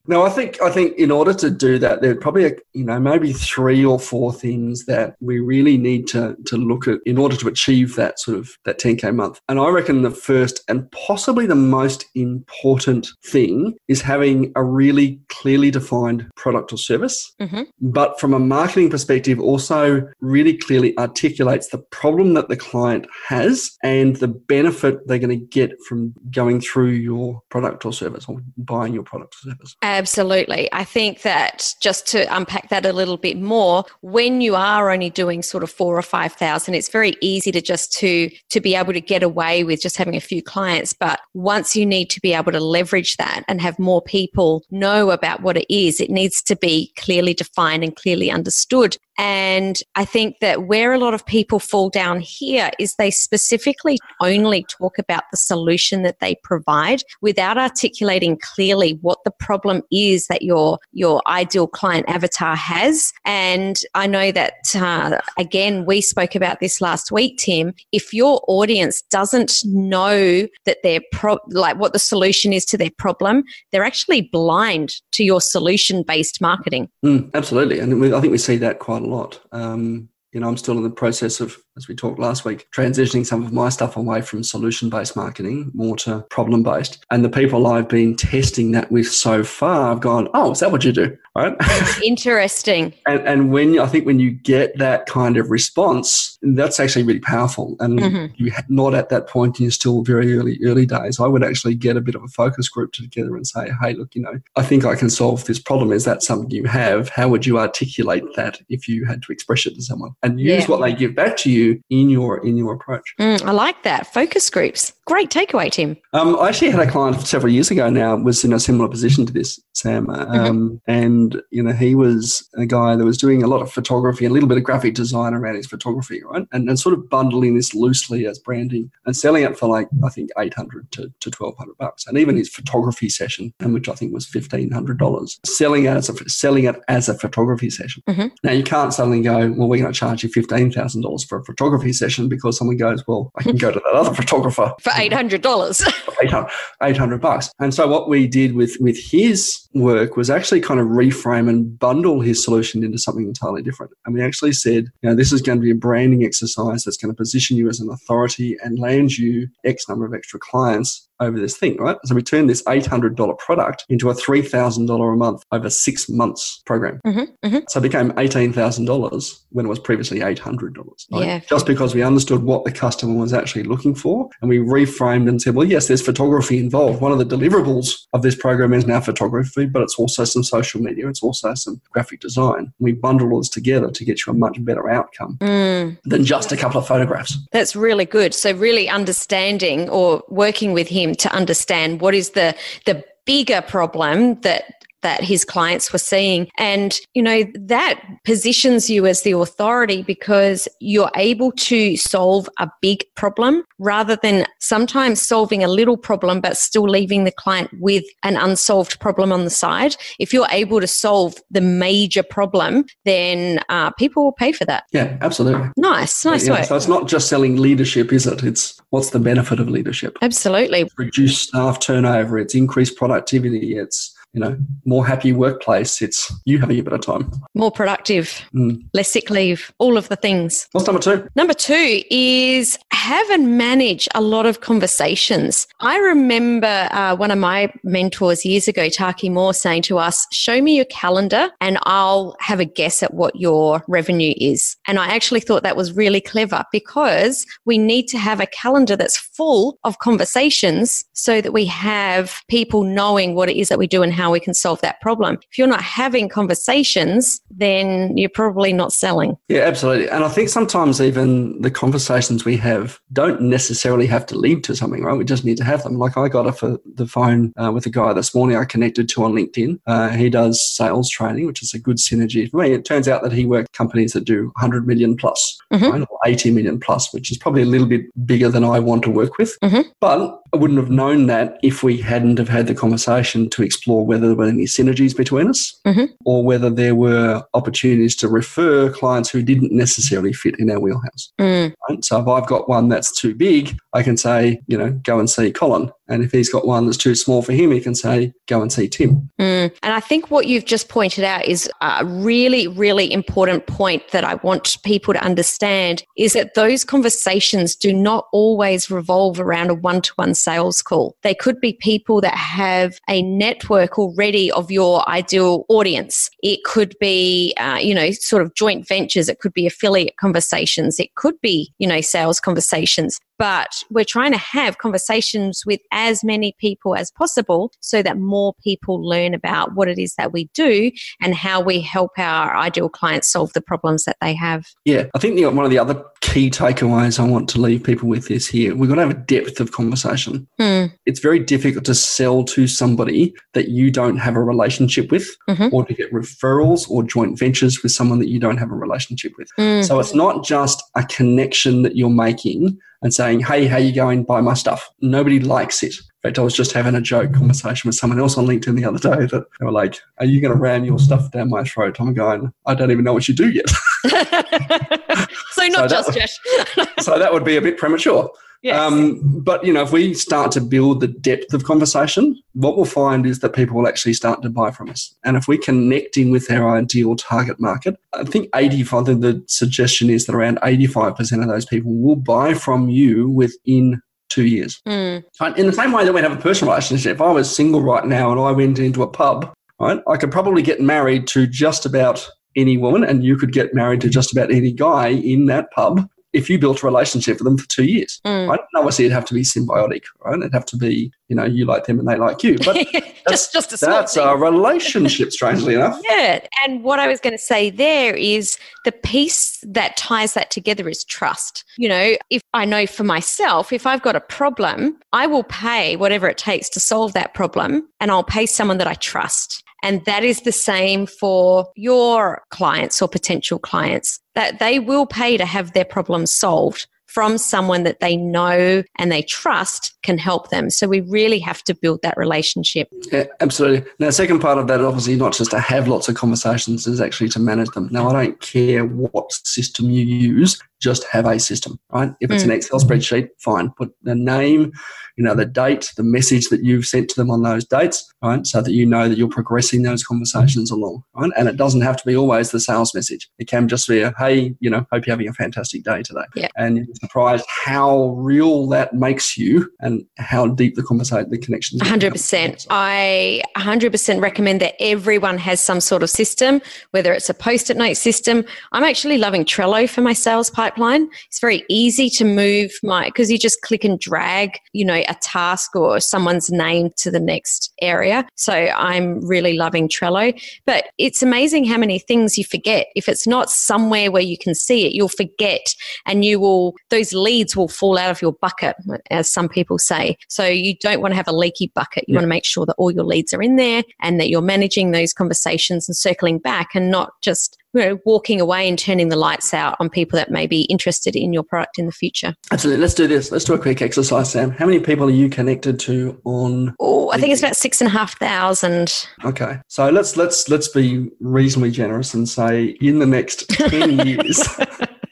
No, 0.07 0.25
I 0.25 0.31
think 0.31 0.63
I 0.63 0.68
think 0.71 0.97
in 0.97 1.11
order 1.11 1.35
to 1.35 1.51
do 1.51 1.79
that, 1.79 2.01
there 2.03 2.13
are 2.13 2.17
probably 2.17 2.55
you 2.75 2.85
know 2.85 2.99
maybe 3.01 3.33
three 3.33 3.85
or 3.85 3.99
four 3.99 4.33
things 4.33 4.87
that 4.87 5.15
we 5.21 5.41
really 5.41 5.77
need 5.79 6.07
to 6.09 6.37
to 6.47 6.57
look 6.57 6.87
at 6.89 6.99
in 7.07 7.19
order 7.19 7.37
to 7.37 7.49
achieve 7.49 7.97
that 7.97 8.19
sort 8.19 8.39
of 8.39 8.51
that 8.65 8.79
10k 8.79 9.15
month. 9.15 9.41
And 9.49 9.59
I 9.61 9.69
reckon 9.69 10.03
the 10.03 10.11
first 10.11 10.63
and 10.69 10.91
possibly 10.93 11.47
the 11.47 11.55
most 11.55 12.05
important 12.15 13.09
thing 13.25 13.75
is 13.89 14.03
having 14.03 14.53
a 14.57 14.63
really 14.65 15.21
clearly 15.29 15.71
defined 15.71 16.27
product 16.37 16.73
or 16.73 16.79
service, 16.79 17.35
Mhm. 17.41 17.67
but 17.81 18.19
from 18.21 18.35
a 18.35 18.39
marketing 18.39 18.91
perspective, 18.91 19.39
also 19.41 20.03
really 20.21 20.55
clearly 20.57 20.97
articulates 20.99 21.69
the 21.69 21.79
problem 21.91 22.35
that 22.35 22.49
the 22.49 22.57
client 22.57 23.07
has 23.29 23.71
and 23.83 24.17
the 24.17 24.29
benefit 24.29 25.07
they're 25.07 25.19
going 25.19 25.39
to 25.39 25.47
get 25.61 25.71
from 25.89 26.13
going 26.31 26.61
through 26.61 26.91
your 26.91 27.41
product 27.51 27.85
or 27.87 27.93
service 27.93 28.27
or 28.29 28.41
buying 28.57 28.93
your 28.95 29.03
product 29.03 29.35
or 29.37 29.51
service. 29.51 29.77
Absolutely. 29.83 30.58
I 30.73 30.85
think 30.85 31.23
that 31.23 31.75
just 31.81 32.07
to 32.09 32.35
unpack 32.35 32.69
that 32.71 32.87
a 32.87 32.93
little 32.93 33.17
bit 33.17 33.39
more, 33.39 33.85
when 34.01 34.41
you 34.41 34.55
are 34.55 34.91
only 34.91 35.11
doing 35.11 35.43
sort 35.43 35.63
of 35.63 35.71
four 35.71 35.97
or 35.97 36.03
five 36.03 36.33
thousand, 36.33 36.75
it's 36.75 36.89
very 36.89 37.15
easy 37.21 37.53
to 37.53 37.61
just 37.61 37.93
to 37.99 38.31
to 38.51 38.61
be 38.61 38.75
able 38.75 38.93
to 38.93 39.01
get 39.01 39.23
away 39.23 39.65
with 39.65 39.81
just 39.81 39.97
having 39.97 40.17
a 40.17 40.21
few 40.21 40.43
clients. 40.43 40.93
But 40.93 41.21
once 41.35 41.77
you 41.77 41.87
need 41.87 42.11
to 42.11 42.21
be 42.21 42.33
able 42.33 42.53
to 42.53 42.61
leverage 42.61 43.17
that 43.17 43.45
and 43.49 43.61
have 43.61 43.79
more 43.79 44.03
people 44.03 44.65
know 44.71 45.11
about 45.11 45.43
what 45.43 45.57
it 45.57 45.67
is, 45.73 46.01
it 46.01 46.11
needs 46.11 46.43
to 46.43 46.57
be 46.57 46.93
clearly 46.97 47.35
defined 47.35 47.85
and 47.85 47.95
clearly 47.95 48.31
understood. 48.31 48.97
And 49.21 49.81
I 49.97 50.05
think 50.05 50.37
that 50.41 50.69
where 50.69 50.93
a 50.93 50.99
lot 50.99 51.13
of 51.13 51.27
people 51.27 51.59
fall 51.59 51.91
down 51.91 52.21
here 52.21 52.71
is 52.79 52.95
they 52.95 53.11
specifically 53.11 53.99
only 54.21 54.65
talk 54.69 54.97
about 54.97 55.25
the 55.33 55.37
solution 55.37 56.05
that 56.05 56.21
they 56.21 56.37
provide 56.45 57.03
without 57.21 57.59
articulating 57.59 58.39
clearly 58.39 58.99
what 59.03 59.19
the 59.25 59.33
problem 59.33 59.83
is 59.91 60.29
that 60.29 60.43
your 60.49 60.79
your 60.93 61.23
ideal 61.29 61.67
client 61.67 62.09
avatar 62.09 62.57
has. 62.57 63.13
And 63.25 63.79
I 63.95 64.07
know 64.07 64.33
that 64.33 64.75
uh, 64.75 65.21
again, 65.37 65.85
we 65.85 66.01
spoke 66.01 66.35
about 66.35 66.59
this 66.61 66.81
last 66.81 67.13
week, 67.13 67.39
Tim. 67.39 67.75
If 67.93 68.13
your 68.13 68.41
audience 68.49 69.03
doesn't 69.03 69.61
know 69.65 70.49
that 70.65 70.79
they're 70.83 71.03
pro- 71.13 71.39
like 71.51 71.79
what 71.79 71.93
the 71.93 71.99
solution 71.99 72.53
is 72.53 72.65
to 72.67 72.79
their 72.79 72.91
problem, 72.99 73.45
they're 73.71 73.85
actually 73.85 74.23
blind 74.23 74.95
to 75.13 75.23
your 75.23 75.41
solution 75.41 76.03
based 76.03 76.41
marketing. 76.41 76.89
Mm, 77.05 77.31
absolutely, 77.35 77.79
and 77.79 78.15
I 78.15 78.21
think 78.21 78.31
we 78.31 78.39
see 78.39 78.57
that 78.57 78.79
quite 78.79 79.03
a 79.03 79.07
lot. 79.07 79.41
Um, 79.53 80.09
you 80.33 80.41
know, 80.41 80.49
I'm 80.49 80.57
still 80.57 80.77
in 80.77 80.83
the 80.83 80.91
process 80.91 81.41
of, 81.41 81.57
as 81.77 81.89
we 81.89 81.95
talked 81.95 82.19
last 82.19 82.45
week, 82.45 82.67
transitioning 82.75 83.25
some 83.25 83.43
of 83.43 83.53
my 83.53 83.71
stuff 83.71 83.97
away 83.97 84.21
from 84.21 84.43
solution-based 84.43 85.17
marketing 85.17 85.71
more 85.75 85.97
to 85.99 86.27
problem-based. 86.31 87.05
And 87.11 87.25
the 87.25 87.31
people 87.31 87.67
I've 87.67 87.89
been 87.89 88.15
testing 88.15 88.73
that 88.73 88.93
with 88.93 89.09
so 89.09 89.43
far, 89.43 89.91
I've 89.91 90.01
gone, 90.01 90.29
"Oh, 90.35 90.51
is 90.51 90.61
that 90.61 90.71
what 90.71 90.85
you 90.85 90.93
do?" 90.93 91.17
Right? 91.39 91.57
Interesting. 92.03 92.93
and, 93.07 93.21
and 93.21 93.53
when 93.53 93.79
I 93.79 93.87
think 93.87 94.07
when 94.07 94.19
you 94.19 94.31
get 94.33 94.77
that 94.79 95.07
kind 95.07 95.37
of 95.37 95.51
response, 95.51 96.37
that's 96.43 96.81
actually 96.81 97.05
really 97.05 97.21
powerful. 97.21 97.77
And 97.81 97.99
Mhm. 98.01 98.33
you're 98.37 98.55
not 98.69 98.95
at 98.95 99.09
that 99.11 99.29
point, 99.29 99.57
and 99.57 99.61
you're 99.65 99.71
still 99.71 100.03
very 100.03 100.37
early 100.37 100.59
early 100.65 100.87
days. 100.87 101.21
I 101.21 101.27
would 101.27 101.45
actually 101.45 101.75
get 101.75 101.97
a 101.97 102.01
bit 102.01 102.15
of 102.15 102.23
a 102.23 102.29
focus 102.29 102.69
group 102.69 102.93
together 102.93 103.37
and 103.37 103.47
say, 103.47 103.71
"Hey, 103.81 103.95
look, 103.95 104.15
you 104.15 104.23
know, 104.23 104.39
I 104.57 104.63
think 104.63 104.85
I 104.85 104.95
can 104.97 105.11
solve 105.11 105.45
this 105.45 105.59
problem. 105.61 105.93
Is 105.93 106.05
that 106.05 106.23
something 106.23 106.51
you 106.51 106.65
have? 106.65 107.09
How 107.09 107.29
would 107.29 107.47
you 107.47 107.59
articulate 107.59 108.25
that 108.37 108.61
if 108.69 108.89
you 108.89 109.05
had 109.05 109.23
to 109.23 109.33
express 109.33 109.67
it 109.67 109.75
to 109.77 109.83
someone?" 109.83 110.11
And 110.23 110.41
use 110.41 110.63
Yeah. 110.63 110.67
what 110.67 110.81
they 110.81 110.93
give 110.93 111.15
back 111.15 111.37
to 111.39 111.51
you 111.51 111.81
in 111.91 112.09
your 112.11 112.45
in 112.45 112.57
your 112.57 112.73
approach. 112.75 113.15
Mm, 113.21 113.45
I 113.45 113.53
like 113.53 113.83
that. 113.85 114.13
Focus 114.13 114.51
groups. 114.51 114.93
Great 115.07 115.31
takeaway, 115.31 115.71
Tim. 115.71 115.97
Um, 116.13 116.37
I 116.39 116.49
actually 116.49 116.71
had 116.71 116.81
a 116.81 116.91
client 116.91 117.21
several 117.27 117.53
years 117.53 117.71
ago 117.71 117.89
now 117.89 118.17
was 118.17 118.45
in 118.45 118.53
a 118.53 118.61
similar 118.61 118.89
position 118.89 119.25
to 119.27 119.33
this, 119.33 119.59
Sam. 119.73 120.09
Um, 120.11 120.81
And, 120.87 121.28
you 121.51 121.63
know, 121.63 121.73
he 121.73 121.95
was 121.95 122.49
a 122.57 122.67
guy 122.67 122.97
that 122.97 123.05
was 123.05 123.19
doing 123.19 123.43
a 123.43 123.47
lot 123.47 123.63
of 123.63 123.73
photography 123.73 124.25
and 124.25 124.33
a 124.33 124.35
little 124.35 124.49
bit 124.49 124.59
of 124.59 124.65
graphic 124.65 124.95
design 124.95 125.35
around 125.35 125.57
his 125.57 125.67
photography, 125.67 126.23
right? 126.25 126.47
And, 126.53 126.69
and 126.69 126.79
sort 126.79 126.95
of 126.95 127.09
bundling 127.09 127.55
this 127.55 127.75
loosely 127.75 128.27
as 128.27 128.39
branding 128.39 128.91
and 129.07 129.17
selling 129.17 129.45
it 129.45 129.59
for 129.59 129.69
like, 129.69 129.89
I 130.05 130.09
think, 130.11 130.31
800 130.39 130.91
to, 130.93 131.03
to 131.21 131.31
1200 131.31 131.77
bucks. 131.79 132.07
And 132.07 132.19
even 132.19 132.37
his 132.37 132.49
photography 132.49 133.09
session, 133.09 133.53
and 133.61 133.75
which 133.75 133.89
I 133.89 133.95
think 133.95 134.13
was 134.13 134.27
$1,500, 134.27 135.39
selling 135.47 135.85
it 135.85 135.89
as 135.89 136.09
a, 136.09 136.29
selling 136.29 136.65
it 136.65 136.77
as 136.89 137.09
a 137.09 137.15
photography 137.15 137.71
session. 137.71 138.03
Mhm. 138.09 138.31
Now, 138.43 138.53
you 138.53 138.63
can't 138.63 138.93
suddenly 138.93 139.23
go, 139.23 139.51
well, 139.53 139.69
we're 139.69 139.81
going 139.81 139.93
to 139.93 139.99
charge 139.99 140.23
you 140.23 140.31
$15,000 140.31 141.29
for 141.29 141.39
a 141.39 141.45
photography 141.45 141.93
session 141.93 142.29
because 142.29 142.57
someone 142.59 142.77
goes, 142.77 143.07
well, 143.07 143.31
I 143.37 143.43
can 143.43 143.57
go 143.57 143.71
to 143.71 143.81
that 143.85 143.95
other 143.95 144.15
photographer 144.19 144.73
For 144.81 144.93
eight 144.97 145.13
hundred 145.13 145.43
dollars. 145.43 145.83
800, 146.23 146.51
800 146.83 147.21
bucks. 147.21 147.51
And 147.61 147.73
so 147.73 147.87
what 147.87 148.09
we 148.09 148.27
did 148.27 148.55
with, 148.55 148.77
with 148.81 148.99
his 148.99 149.69
work 149.75 150.17
was 150.17 150.31
actually 150.31 150.61
kind 150.61 150.81
of 150.81 150.89
reframe 151.11 151.49
and 151.49 151.79
bundle 151.79 152.21
his 152.21 152.45
solution 152.45 152.85
into 152.85 152.99
something 152.99 153.27
entirely 153.27 153.63
different. 153.63 153.93
And 154.05 154.15
we 154.15 154.23
actually 154.23 154.53
said, 154.53 154.85
you 155.03 155.09
know, 155.09 155.15
this 155.15 155.33
is 155.33 155.43
going 155.43 155.59
to 155.59 155.63
be 155.63 155.71
a 155.71 155.75
branding 155.75 156.25
exercise 156.25 156.85
that's 156.85 156.97
going 156.97 157.13
to 157.13 157.17
position 157.17 157.57
you 157.57 157.69
as 157.69 157.81
an 157.81 157.91
authority 157.91 158.57
and 158.63 158.79
land 158.79 159.17
you 159.17 159.49
X 159.65 159.89
number 159.89 160.05
of 160.05 160.15
extra 160.15 160.39
clients 160.39 161.08
over 161.21 161.39
this 161.39 161.57
thing, 161.57 161.77
right? 161.79 161.97
So 162.05 162.15
we 162.15 162.23
turned 162.23 162.49
this 162.49 162.63
$800 162.65 163.39
product 163.39 163.85
into 163.89 164.11
a 164.11 164.15
$3,000 164.15 165.13
a 165.13 165.17
month 165.17 165.43
over 165.53 165.69
six 165.71 166.09
months 166.09 166.63
program. 166.67 167.01
Mhm, 167.07 167.29
mhm. 167.45 167.65
So 167.69 167.79
it 167.81 167.83
became 167.83 168.13
$18,000 168.13 169.41
when 169.51 169.67
it 169.67 169.69
was 169.69 169.79
previously 169.79 170.21
$800. 170.21 171.07
right? 171.11 171.25
Yeah. 171.27 171.41
Just 171.49 171.67
because 171.67 171.95
we 171.95 172.03
understood 172.03 172.43
what 172.43 172.65
the 172.65 172.73
customer 172.73 173.15
was 173.19 173.33
actually 173.33 173.63
looking 173.65 173.95
for 173.95 174.29
and 174.41 174.49
we 174.49 174.59
reframed 174.59 175.29
and 175.29 175.41
said, 175.41 175.55
well, 175.55 175.67
yes, 175.67 175.89
there's 175.89 176.03
photography 176.03 176.59
involved. 176.59 177.01
One 177.01 177.13
of 177.13 177.19
the 177.19 177.25
deliverables 177.27 178.07
of 178.13 178.23
this 178.23 178.35
program 178.35 178.73
is 178.73 178.87
now 178.87 179.01
photography, 179.01 179.67
but 179.67 179.83
it's 179.83 179.97
also 179.99 180.25
some 180.25 180.43
social 180.45 180.81
media. 180.81 181.09
It's 181.09 181.23
also 181.23 181.55
some 181.55 181.81
graphic 181.93 182.21
design. 182.21 182.73
We 182.79 182.93
bundle 182.93 183.33
all 183.33 183.39
this 183.41 183.49
together 183.49 183.91
to 183.91 184.05
get 184.05 184.27
you 184.27 184.33
a 184.33 184.37
much 184.37 184.63
better 184.65 184.89
outcome 184.89 185.39
Mm. 185.41 185.99
than 186.05 186.25
just 186.25 186.53
a 186.53 186.57
couple 186.57 186.81
of 186.81 186.87
photographs. 186.87 187.37
That's 187.53 187.75
really 187.77 188.05
good. 188.05 188.35
So 188.35 188.53
really 188.53 188.89
understanding 188.89 189.89
or 189.89 190.23
working 190.29 190.73
with 190.73 190.89
him 190.89 191.08
to 191.17 191.33
understand 191.33 192.01
what 192.01 192.15
is 192.15 192.31
the 192.31 192.55
the 192.87 193.05
bigger 193.25 193.61
problem 193.61 194.41
that 194.41 194.65
that 195.03 195.23
his 195.23 195.45
clients 195.45 195.93
were 195.93 195.99
seeing. 195.99 196.49
And, 196.59 196.99
you 197.15 197.23
know, 197.23 197.45
that 197.55 198.01
positions 198.25 198.91
you 198.91 199.07
as 199.07 199.23
the 199.23 199.33
authority 199.33 200.03
because 200.03 200.69
you're 200.81 201.11
able 201.17 201.53
to 201.53 201.97
solve 201.97 202.49
a 202.59 202.69
big 202.81 203.05
problem 203.15 203.65
rather 203.79 204.17
than 204.23 204.47
sometimes 204.61 205.23
solving 205.23 205.63
a 205.63 205.69
little 205.69 205.97
problem 205.97 206.41
but 206.41 206.57
still 206.57 206.89
leaving 206.89 207.25
the 207.25 207.33
client 207.33 207.71
with 207.81 208.05
an 208.25 208.37
unsolved 208.37 208.99
problem 209.01 209.33
on 209.33 209.45
the 209.45 209.51
side. 209.51 209.97
If 210.19 210.33
you're 210.33 210.49
able 210.51 210.81
to 210.81 210.87
solve 210.87 211.37
the 211.51 211.61
major 211.61 212.23
problem, 212.23 212.85
then 213.05 213.61
uh, 213.69 213.91
people 213.93 214.25
will 214.25 214.33
pay 214.33 214.53
for 214.53 214.65
that. 214.65 214.85
Yeah, 214.93 215.17
absolutely. 215.21 215.69
Nice, 215.77 216.25
nice 216.25 216.47
yeah, 216.47 216.55
work. 216.55 216.65
So 216.65 216.77
it's 216.77 216.89
not 216.89 217.09
just 217.09 217.29
selling 217.29 217.57
leadership, 217.57 218.13
is 218.13 218.27
it? 218.27 218.43
It's 218.43 218.81
what's 218.91 219.11
the 219.11 219.21
benefit 219.21 219.61
of 219.61 219.69
leadership? 219.69 220.19
Absolutely. 220.23 220.89
Reduce 220.97 221.39
staff 221.39 221.79
turnover, 221.79 222.39
it's 222.39 222.55
increased 222.55 222.97
productivity, 222.97 223.77
it's 223.77 224.15
you 224.33 224.41
know, 224.41 224.57
more 224.85 225.07
happy 225.07 225.33
workplace. 225.33 226.03
It's 226.03 226.33
you 226.45 226.59
having 226.59 226.79
a 226.79 226.83
better 226.83 226.99
time. 226.99 227.31
More 227.55 227.71
productive, 227.71 228.43
mm. 228.55 228.83
less 228.93 229.11
sick 229.11 229.31
leave, 229.31 229.73
all 229.79 229.97
of 229.97 230.09
the 230.09 230.17
things. 230.17 230.69
What's 230.73 230.87
number 230.87 231.03
two? 231.03 231.29
Number 231.35 231.55
two 231.55 232.03
is 232.11 232.79
have 232.93 233.31
and 233.31 233.57
manage 233.57 234.07
a 234.15 234.21
lot 234.21 234.45
of 234.45 234.61
conversations. 234.61 235.67
I 235.81 235.97
remember 235.97 236.89
uh, 236.91 237.17
one 237.17 237.31
of 237.31 237.39
my 237.39 237.73
mentors 237.85 238.45
years 238.45 238.69
ago, 238.69 238.89
Taki 238.89 239.31
Moore, 239.31 239.55
saying 239.55 239.83
to 239.83 239.99
us, 239.99 240.27
Show 240.33 240.61
me 240.61 240.77
your 240.77 240.85
calendar 240.87 241.51
and 241.61 241.79
I'll 241.85 242.37
have 242.41 242.61
a 242.61 242.65
guess 242.65 243.03
at 243.03 243.15
what 243.15 243.35
your 243.37 243.83
revenue 243.89 244.35
is. 244.37 244.77
And 244.87 244.99
I 244.99 245.07
actually 245.07 245.41
thought 245.41 245.63
that 245.63 245.77
was 245.77 245.93
really 245.93 246.21
clever 246.21 246.65
because 246.71 247.47
we 247.65 247.79
need 247.79 248.09
to 248.09 248.19
have 248.19 248.41
a 248.41 248.47
calendar 248.47 248.95
that's 248.95 249.17
full 249.17 249.79
of 249.85 249.99
conversations 250.01 251.05
so 251.13 251.41
that 251.41 251.53
we 251.53 251.65
have 251.65 252.41
people 252.49 252.83
knowing 252.85 253.35
what 253.35 253.49
it 253.49 253.57
is 253.57 253.69
that 253.69 253.79
we 253.79 253.87
do 253.87 254.03
and 254.03 254.13
how 254.19 254.33
we 254.33 254.41
can 254.41 254.53
solve 254.53 254.81
that 254.81 255.01
problem. 255.01 255.39
If 255.51 255.57
you're 255.57 255.69
not 255.69 255.83
having 255.83 256.29
conversations, 256.29 257.41
then 257.51 258.17
you're 258.17 258.29
probably 258.29 258.73
not 258.73 258.93
selling. 258.93 259.37
Yeah, 259.49 259.61
absolutely. 259.61 260.11
And 260.11 260.25
I 260.25 260.29
think 260.29 260.49
sometimes 260.49 261.01
even 261.01 261.63
the 261.63 261.71
conversations 261.71 262.45
we 262.45 262.57
have 262.57 263.01
don't 263.13 263.41
necessarily 263.41 264.07
have 264.07 264.27
to 264.27 264.37
lead 264.37 264.65
to 264.65 264.75
something, 264.75 265.05
right? 265.05 265.17
We 265.17 265.25
just 265.25 265.45
need 265.45 265.57
to 265.59 265.65
have 265.65 265.85
them. 265.85 265.99
Like 265.99 266.17
I 266.17 266.29
got 266.29 266.47
off 266.47 266.61
the 266.61 267.07
phone 267.07 267.53
uh, 267.57 267.71
with 267.73 267.87
a 267.87 267.91
guy 267.91 268.13
this 268.13 268.35
morning 268.35 268.57
I 268.57 268.65
connected 268.65 269.09
to 269.11 269.25
on 269.25 269.33
LinkedIn. 269.33 269.79
Uh, 269.87 270.09
he 270.11 270.29
does 270.29 270.61
sales 270.61 271.09
training, 271.09 271.47
which 271.47 271.63
is 271.63 271.73
a 271.73 271.79
good 271.79 271.99
synergy 271.99 272.51
for 272.51 272.59
me. 272.59 272.73
It 272.73 272.85
turns 272.85 273.07
out 273.07 273.23
that 273.23 273.33
he 273.33 273.47
works 273.47 273.69
companies 273.73 274.15
that 274.15 274.25
do 274.25 274.47
100 274.57 274.87
million 274.87 275.17
plus, 275.17 275.59
mm-hmm. 275.73 275.85
right? 275.85 276.09
or 276.11 276.19
80 276.27 276.51
million 276.51 276.81
plus, 276.81 277.15
which 277.15 277.31
is 277.31 277.39
probably 277.39 277.63
a 277.63 277.67
little 277.67 277.87
bit 277.87 278.03
bigger 278.27 278.49
than 278.49 278.65
I 278.65 278.81
want 278.81 279.05
to 279.05 279.11
work 279.11 279.39
with. 279.39 279.57
Mm-hmm. 279.63 279.89
But 280.01 280.41
I 280.53 280.57
wouldn't 280.57 280.79
have 280.79 280.91
known 280.91 281.27
that 281.27 281.59
if 281.63 281.83
we 281.83 281.99
hadn't 281.99 282.39
have 282.39 282.49
had 282.49 282.67
the 282.67 282.75
conversation 282.75 283.51
to 283.51 283.63
explore 283.63 284.07
whether 284.07 284.27
there 284.29 284.37
were 284.37 284.45
any 284.45 284.65
synergies 284.65 285.17
between 285.17 285.49
us 285.49 285.79
mm-hmm. 285.87 286.07
or 286.25 286.45
whether 286.45 286.71
there 286.71 286.95
were 286.95 287.43
opportunities 287.55 288.17
to 288.17 288.29
refer 288.29 288.91
clients 288.91 289.31
who 289.31 289.43
didn't 289.43 289.73
necessarily 289.73 290.33
fit 290.33 290.59
in 290.59 290.71
our 290.71 290.81
wheelhouse. 290.81 291.33
Mm. 291.39 291.75
Right? 291.89 292.05
So 292.05 292.21
if 292.21 292.29
I've 292.29 292.47
got 292.47 292.69
one 292.69 292.89
that's 292.89 293.13
too 293.13 293.35
big, 293.35 293.79
I 293.93 294.03
can 294.03 294.17
say, 294.17 294.61
you 294.67 294.79
know, 294.79 294.91
go 294.91 295.19
and 295.19 295.29
see 295.29 295.53
Colin. 295.53 295.91
And 296.09 296.25
if 296.25 296.33
he's 296.33 296.51
got 296.51 296.67
one 296.67 296.87
that's 296.87 296.97
too 296.97 297.15
small 297.15 297.43
for 297.43 297.53
him, 297.53 297.71
he 297.71 297.81
can 297.81 297.95
say, 297.95 298.33
go 298.47 298.63
and 298.63 298.73
see 298.73 298.89
Tim. 298.89 299.31
Mm. 299.39 299.75
And 299.83 299.93
I 299.93 300.01
think 300.01 300.31
what 300.31 300.47
you've 300.47 300.65
just 300.65 300.89
pointed 300.89 301.25
out 301.25 301.45
is 301.45 301.71
a 301.81 302.05
really, 302.05 302.67
really 302.67 303.13
important 303.13 303.67
point 303.67 304.11
that 304.13 304.25
I 304.25 304.35
want 304.37 304.79
people 304.85 305.15
to 305.15 305.23
understand 305.23 306.05
is 306.17 306.33
that 306.33 306.55
those 306.55 306.85
conversations 306.85 307.77
do 307.77 307.93
not 307.93 308.27
always 308.33 308.91
revolve 308.91 309.39
around 309.39 309.71
a 309.71 309.75
one 309.75 310.01
to 310.03 310.13
one 310.17 310.35
sales 310.35 310.83
call. 310.83 311.17
They 311.23 311.35
could 311.35 311.61
be 311.61 311.75
people 311.75 312.21
that 312.23 312.35
have 312.35 312.99
a 313.09 313.23
network 313.23 313.99
already 313.99 314.51
of 314.53 314.71
your 314.71 315.09
ideal 315.09 315.65
audience. 315.69 316.31
It 316.43 316.65
could 316.65 316.95
be, 317.01 317.55
uh, 317.59 317.79
you 317.81 317.95
know, 317.95 318.11
sort 318.13 318.43
of 318.43 318.55
joint 318.55 318.87
ventures. 318.89 319.29
It 319.29 319.41
could 319.41 319.53
be 319.53 319.67
affiliate 319.67 320.17
conversations. 320.17 320.99
It 320.99 321.15
could 321.15 321.41
be, 321.41 321.73
you 321.79 321.87
know, 321.87 322.01
sales 322.01 322.41
conversations 322.41 323.19
but 323.39 323.83
we're 323.91 324.05
trying 324.05 324.33
to 324.33 324.39
have 324.39 324.79
conversations 324.79 325.63
with 325.65 325.81
as 325.93 326.25
many 326.25 326.55
people 326.59 326.95
as 326.95 327.11
possible 327.11 327.73
so 327.81 328.03
that 328.03 328.19
more 328.19 328.55
people 328.63 329.03
learn 329.03 329.35
about 329.35 329.75
what 329.75 329.89
it 329.89 329.99
is 329.99 330.15
that 330.17 330.33
we 330.33 330.51
do 330.55 330.91
and 331.23 331.35
how 331.35 331.61
we 331.61 331.81
help 331.81 332.13
our 332.19 332.57
ideal 332.57 332.89
clients 332.89 333.29
solve 333.29 333.53
the 333.53 333.61
problems 333.61 334.05
that 334.05 334.17
they 334.21 334.35
have. 334.35 334.67
Yeah, 334.85 335.05
I 335.15 335.19
think 335.19 335.37
the, 335.37 335.47
one 335.47 335.65
of 335.65 335.71
the 335.71 335.79
other 335.79 336.05
key 336.21 336.51
takeaways 336.51 337.21
I 337.21 337.25
want 337.25 337.49
to 337.51 337.61
leave 337.61 337.83
people 337.83 338.09
with 338.09 338.31
is 338.31 338.47
here 338.47 338.75
we've 338.75 338.89
got 338.89 338.97
to 338.97 339.03
have 339.03 339.11
a 339.11 339.15
depth 339.15 339.61
of 339.61 339.73
conversation. 339.73 340.47
Mm. 340.61 340.93
It's 341.07 341.21
very 341.21 341.39
difficult 341.39 341.85
to 341.87 341.95
sell 341.95 342.45
to 342.45 342.67
somebody 342.67 343.35
that 343.55 343.69
you 343.69 343.91
don't 343.91 344.17
have 344.19 344.37
a 344.37 344.43
relationship 344.43 345.11
with 345.11 345.29
mm-hmm. 345.49 345.75
or 345.75 345.85
to 345.85 345.95
get 345.95 346.13
referrals 346.13 346.89
or 346.91 347.03
joint 347.03 347.39
ventures 347.39 347.83
with 347.83 347.93
someone 347.93 348.19
that 348.19 348.29
you 348.29 348.39
don't 348.39 348.59
have 348.59 348.71
a 348.71 348.77
relationship 348.77 349.33
with. 349.39 349.49
Mm. 349.59 349.87
So 349.87 349.99
it's 350.01 350.15
not 350.15 350.45
just 350.45 350.83
a 350.95 351.05
connection 351.05 351.83
that 351.83 351.97
you're 351.97 352.11
making 352.11 352.79
and 353.03 353.15
saying, 353.15 353.41
Hey, 353.41 353.67
how 353.67 353.77
you 353.77 353.95
going? 353.95 354.25
Buy 354.25 354.41
my 354.41 354.55
stuff. 354.55 354.89
Nobody 355.01 355.41
likes 355.41 355.83
it. 355.83 355.95
In 355.95 356.31
fact, 356.31 356.39
I 356.39 356.43
was 356.43 356.55
just 356.55 356.73
having 356.73 356.97
a 356.97 357.01
joke 357.01 357.33
conversation 357.33 357.89
with 357.89 357.95
someone 357.95 358.19
else 358.19 358.37
on 358.37 358.47
LinkedIn 358.47 358.77
the 358.77 358.85
other 358.85 358.99
day 358.99 359.27
that 359.27 359.45
they 359.59 359.65
were 359.65 359.73
like, 359.73 360.01
Are 360.19 360.27
you 360.27 360.41
going 360.41 360.53
to 360.53 360.59
ram 360.59 360.85
your 360.85 360.99
stuff 360.99 361.31
down 361.31 361.51
my 361.51 361.63
throat? 361.65 362.01
I'm 362.01 362.15
going, 362.15 362.53
I 362.67 362.75
don't 362.75 362.91
even 362.91 363.05
know 363.05 363.13
what 363.13 363.29
you 363.29 363.35
do 363.35 363.51
yet. 363.51 363.67
so, 365.63 365.81
not 365.81 365.91
so 365.91 365.97
just 365.97 366.13
Josh. 366.15 366.87
so, 367.01 367.19
that 367.19 367.33
would 367.33 367.45
be 367.45 367.57
a 367.57 367.63
bit 367.63 367.79
premature. 367.79 368.31
Yes. 368.63 368.79
Um, 368.79 369.21
but 369.23 369.65
you 369.65 369.73
know, 369.73 369.83
if 369.83 369.93
we 369.93 370.15
start 370.15 370.51
to 370.53 370.61
build 370.61 371.01
the 371.01 371.07
depth 371.07 371.55
of 371.55 371.65
conversation, 371.65 372.41
what 372.55 372.77
we'll 372.77 372.87
find 372.87 373.25
is 373.25 373.39
that 373.41 373.51
people 373.51 373.77
will 373.77 373.87
actually 373.87 374.15
start 374.15 374.43
to 374.43 374.51
buy 374.51 374.73
from 374.73 374.91
us. 374.91 375.15
And 375.25 375.37
if 375.37 375.47
we're 375.47 375.59
connecting 375.59 376.31
with 376.31 376.51
our 376.51 376.77
ideal 376.77 377.15
target 377.15 377.61
market, 377.61 377.97
I 378.15 378.25
think 378.25 378.49
85. 378.55 379.07
The 379.21 379.43
suggestion 379.47 380.11
is 380.11 380.27
that 380.27 380.35
around 380.35 380.59
85% 380.59 381.43
of 381.43 381.49
those 381.49 381.65
people 381.65 381.95
will 381.95 382.17
buy 382.17 382.55
from 382.55 382.89
you 382.89 383.29
within 383.31 384.03
two 384.29 384.47
years. 384.47 384.81
Mm. 384.87 385.25
In 385.57 385.67
the 385.67 385.73
same 385.73 385.93
way 385.93 386.05
that 386.05 386.13
we 386.13 386.21
have 386.21 386.33
a 386.33 386.41
personal 386.41 386.73
relationship, 386.73 387.15
if 387.15 387.21
I 387.21 387.31
was 387.31 387.55
single 387.55 387.81
right 387.81 388.05
now 388.05 388.31
and 388.31 388.41
I 388.41 388.51
went 388.51 388.79
into 388.79 389.03
a 389.03 389.09
pub, 389.09 389.53
right, 389.81 390.01
I 390.07 390.17
could 390.17 390.33
probably 390.33 390.63
get 390.63 390.81
married 390.81 391.27
to 391.29 391.47
just 391.47 391.87
about 391.87 392.29
any 392.59 392.77
woman, 392.77 393.05
and 393.05 393.25
you 393.25 393.37
could 393.37 393.53
get 393.53 393.75
married 393.75 394.01
to 394.03 394.09
just 394.09 394.33
about 394.33 394.51
any 394.51 394.73
guy 394.73 395.09
in 395.09 395.47
that 395.47 395.71
pub 395.73 396.09
if 396.33 396.51
you 396.51 396.59
built 396.59 396.83
a 396.83 396.87
relationship 396.87 397.39
with 397.39 397.45
them 397.45 397.57
for 397.57 397.67
two 397.69 397.85
years, 397.85 398.21
mm. 398.25 398.49
right? 398.49 398.61
obviously 398.77 399.07
it'd 399.07 399.15
have 399.15 399.25
to 399.25 399.35
be 399.35 399.43
symbiotic, 399.43 400.03
right? 400.25 400.39
It'd 400.39 400.53
have 400.53 400.67
to 400.67 400.77
be, 400.77 401.11
you 401.29 401.35
know, 401.35 401.45
you 401.45 401.65
like 401.65 401.87
them 401.87 401.99
and 401.99 402.07
they 402.07 402.17
like 402.17 402.43
you. 402.43 402.59
But 402.59 402.87
just, 403.29 403.53
just 403.53 403.73
a 403.73 403.77
that's 403.87 404.15
thing. 404.15 404.27
a 404.27 404.37
relationship, 404.37 405.33
strangely 405.33 405.75
enough. 405.75 406.01
Yeah. 406.09 406.41
And 406.65 406.83
what 406.83 406.99
I 406.99 407.07
was 407.07 407.21
going 407.21 407.35
to 407.35 407.43
say 407.43 407.71
there 407.71 408.15
is 408.15 408.59
the 408.85 408.93
piece 408.93 409.63
that 409.63 409.97
ties 409.97 410.35
that 410.35 410.51
together 410.51 410.89
is 410.89 411.05
trust. 411.05 411.65
You 411.77 411.89
know, 411.89 412.17
if 412.31 412.43
I 412.55 412.65
know 412.65 412.87
for 412.87 413.05
myself, 413.05 413.73
if 413.73 413.87
I've 413.87 414.03
got 414.03 414.17
a 414.17 414.21
problem, 414.21 414.99
I 415.13 415.27
will 415.27 415.45
pay 415.45 415.97
whatever 415.97 416.29
it 416.29 416.39
takes 416.39 416.69
to 416.71 416.81
solve 416.81 417.13
that 417.13 417.35
problem 417.35 417.89
and 418.01 418.11
I'll 418.11 418.25
pay 418.25 418.47
someone 418.47 418.79
that 418.79 418.87
I 418.87 418.95
trust. 418.95 419.63
And 419.83 420.05
that 420.05 420.25
is 420.25 420.43
the 420.43 420.53
same 420.53 421.07
for 421.07 421.69
your 421.77 422.43
clients 422.51 423.01
or 423.01 423.09
potential 423.09 423.59
clients 423.59 424.21
that 424.35 424.59
they 424.59 424.79
will 424.79 425.07
pay 425.07 425.37
to 425.37 425.45
have 425.45 425.73
their 425.73 425.85
problems 425.85 426.33
solved 426.33 426.87
from 427.09 427.39
someone 427.39 427.85
that 427.85 428.01
they 428.01 428.17
know 428.17 428.83
and 428.99 429.11
they 429.11 429.23
trust 429.23 429.97
can 430.03 430.19
help 430.19 430.51
them. 430.51 430.69
So 430.71 430.87
we 430.87 431.01
really 431.01 431.39
have 431.41 431.63
to 431.65 431.75
build 431.75 432.01
that 432.03 432.17
relationship. 432.17 432.89
Yeah, 433.11 433.25
absolutely. 433.41 433.91
Now, 433.99 434.07
the 434.07 434.13
second 434.13 434.41
part 434.41 434.59
of 434.59 434.67
that, 434.67 434.83
obviously, 434.83 435.17
not 435.17 435.33
just 435.33 435.51
to 435.53 435.59
have 435.59 435.89
lots 435.89 436.09
of 436.09 436.17
conversations, 436.17 436.87
is 436.87 437.01
actually 437.01 437.31
to 437.31 437.41
manage 437.41 437.71
them. 437.71 437.89
Now, 437.91 438.09
I 438.11 438.25
don't 438.25 438.41
care 438.41 438.85
what 438.85 439.33
system 439.33 439.91
you 439.91 440.05
use, 440.05 440.61
just 440.81 441.05
have 441.05 441.27
a 441.27 441.39
system, 441.39 441.79
right? 441.91 442.13
If 442.21 442.31
it's 442.31 442.43
mm. 442.43 442.47
an 442.47 442.53
Excel 442.53 442.81
spreadsheet, 442.81 443.31
fine. 443.39 443.71
Put 443.71 443.95
the 444.03 444.15
name, 444.15 444.73
you 445.17 445.25
know, 445.25 445.35
the 445.35 445.45
date, 445.45 445.93
the 445.97 446.05
message 446.05 446.49
that 446.49 446.65
you've 446.65 446.87
sent 446.87 447.09
to 447.11 447.17
them 447.17 447.31
on 447.31 447.43
those 447.43 447.65
dates, 447.65 448.13
right? 448.23 448.47
So 448.47 448.63
that 448.63 448.71
you 448.71 448.87
know 448.87 449.09
that 449.09 449.19
you're 449.19 449.29
progressing 449.29 449.83
those 449.83 450.05
conversations 450.05 450.71
along, 450.71 451.03
right? 451.15 451.31
And 451.37 451.49
it 451.49 451.57
doesn't 451.57 451.81
have 451.81 451.97
to 451.97 452.07
be 452.07 452.17
always 452.17 452.53
the 452.53 452.61
sales 452.61 452.95
message. 452.95 453.29
It 453.39 453.49
can 453.49 453.67
just 453.69 453.89
be 453.89 454.01
a, 454.01 454.15
hey, 454.19 454.55
you 454.61 454.71
know, 454.71 454.87
hope 454.93 455.07
you're 455.07 455.13
having 455.13 455.29
a 455.29 455.33
fantastic 455.33 455.83
day 455.83 456.03
today. 456.03 456.25
Yeah. 456.37 456.49
And 456.57 456.77
you're 456.77 456.87
surprised 457.01 457.45
how 457.65 458.11
real 458.11 458.69
that 458.69 458.95
makes 458.95 459.37
you 459.37 459.69
and 459.81 460.05
how 460.19 460.47
deep 460.47 460.77
the 460.77 460.83
conversation, 460.83 461.31
the 461.31 461.39
connections. 461.39 461.83
100%. 461.83 462.67
I 462.71 463.43
100% 463.57 464.23
recommend 464.23 464.61
that 464.61 464.75
everyone 464.81 465.39
has 465.39 465.61
some 465.61 465.81
sort 465.81 466.03
of 466.05 466.11
system, 466.11 466.61
whether 466.93 467.13
it's 467.13 467.29
a 467.29 467.35
post-it 467.35 467.77
note 467.77 467.97
system. 467.97 468.45
I'm 468.71 468.85
actually 468.85 469.19
loving 469.19 469.45
Trello 469.45 469.89
for 469.89 470.01
my 470.01 470.13
sales 470.13 470.51
part 470.51 470.68
pipeline. 470.69 471.09
It's 471.27 471.41
very 471.41 471.65
easy 471.69 472.11
to 472.11 472.25
move 472.25 472.73
my, 472.83 473.07
because 473.07 473.31
you 473.31 473.39
just 473.39 473.63
click 473.63 473.85
and 473.85 473.99
drag, 473.99 474.59
you 474.73 474.85
know, 474.85 475.03
a 475.09 475.17
task 475.21 475.75
or 475.75 476.01
someone's 476.01 476.51
name 476.51 476.91
to 476.99 477.11
the 477.11 477.21
next 477.21 477.73
area. 477.81 478.27
So 478.35 478.53
I'm 478.53 479.27
really 479.27 479.57
loving 479.57 479.89
Trello. 479.89 480.39
But 480.67 480.87
it's 480.99 481.23
amazing 481.23 481.65
how 481.65 481.79
many 481.79 481.99
things 481.99 482.37
you 482.37 482.45
forget. 482.45 482.87
If 482.95 483.09
it's 483.09 483.27
not 483.27 483.51
somewhere 483.51 484.11
where 484.11 484.23
you 484.23 484.37
can 484.39 484.55
see 484.55 484.87
it, 484.87 484.93
you'll 484.93 485.09
forget 485.09 485.75
and 486.07 486.25
you 486.25 486.41
will, 486.41 486.75
those 486.91 487.13
leads 487.13 487.57
will 487.57 487.69
fall 487.69 487.99
out 487.99 488.11
of 488.11 488.23
your 488.23 488.33
bucket, 488.33 488.77
as 489.11 489.31
some 489.31 489.49
people 489.49 489.79
say. 489.79 490.17
So 490.29 490.45
you 490.45 490.75
don't 490.81 491.01
want 491.01 491.13
to 491.13 491.17
have 491.17 491.29
a 491.29 491.33
leaky 491.33 491.73
bucket. 491.75 492.05
You 492.07 492.15
yeah. 492.15 492.19
want 492.19 492.25
to 492.25 492.29
make 492.29 492.45
sure 492.45 492.67
that 492.67 492.77
all 492.79 492.91
your 492.91 493.05
leads 493.05 493.33
are 493.33 493.43
in 493.43 493.57
there 493.57 493.83
and 494.03 494.21
that 494.21 494.29
you're 494.29 494.43
managing 494.43 494.91
those 494.91 495.13
conversations 495.13 495.89
and 495.89 495.97
circling 495.97 496.39
back 496.39 496.75
and 496.75 496.91
not 496.91 497.13
just 497.23 497.57
you 497.79 497.85
know, 497.85 497.99
walking 498.05 498.41
away 498.41 498.69
and 498.69 498.79
turning 498.79 499.09
the 499.09 499.17
lights 499.17 499.55
out 499.55 499.77
on 499.79 499.89
people 499.89 500.17
that 500.17 500.31
may 500.31 500.47
be 500.47 500.63
interested 500.63 501.15
in 501.15 501.33
your 501.33 501.45
product 501.45 501.79
in 501.79 501.87
the 501.87 501.93
future. 501.93 502.35
Absolutely. 502.51 502.81
Let's 502.81 502.95
do 502.95 503.07
this. 503.07 503.31
Let's 503.31 503.45
do 503.45 503.55
a 503.55 503.59
quick 503.59 503.81
exercise, 503.81 504.33
Sam. 504.33 504.51
How 504.51 504.67
many 504.67 504.81
people 504.81 505.07
are 505.07 505.13
you 505.13 505.29
connected 505.29 505.79
to 505.81 506.21
on? 506.25 506.75
Oh, 506.81 507.11
I 507.11 507.19
think 507.19 507.33
it's 507.33 507.43
about 507.43 507.57
six 507.57 507.81
and 507.81 507.89
a 507.89 507.93
half 507.93 508.19
thousand. 508.19 509.07
Okay, 509.25 509.59
so 509.69 509.89
let's 509.91 510.17
let's 510.17 510.49
let's 510.49 510.69
be 510.69 511.09
reasonably 511.21 511.71
generous 511.71 512.15
and 512.15 512.29
say 512.29 512.77
in 512.81 512.99
the 512.99 513.07
next 513.07 513.49
ten 513.49 513.99
years. 514.07 514.43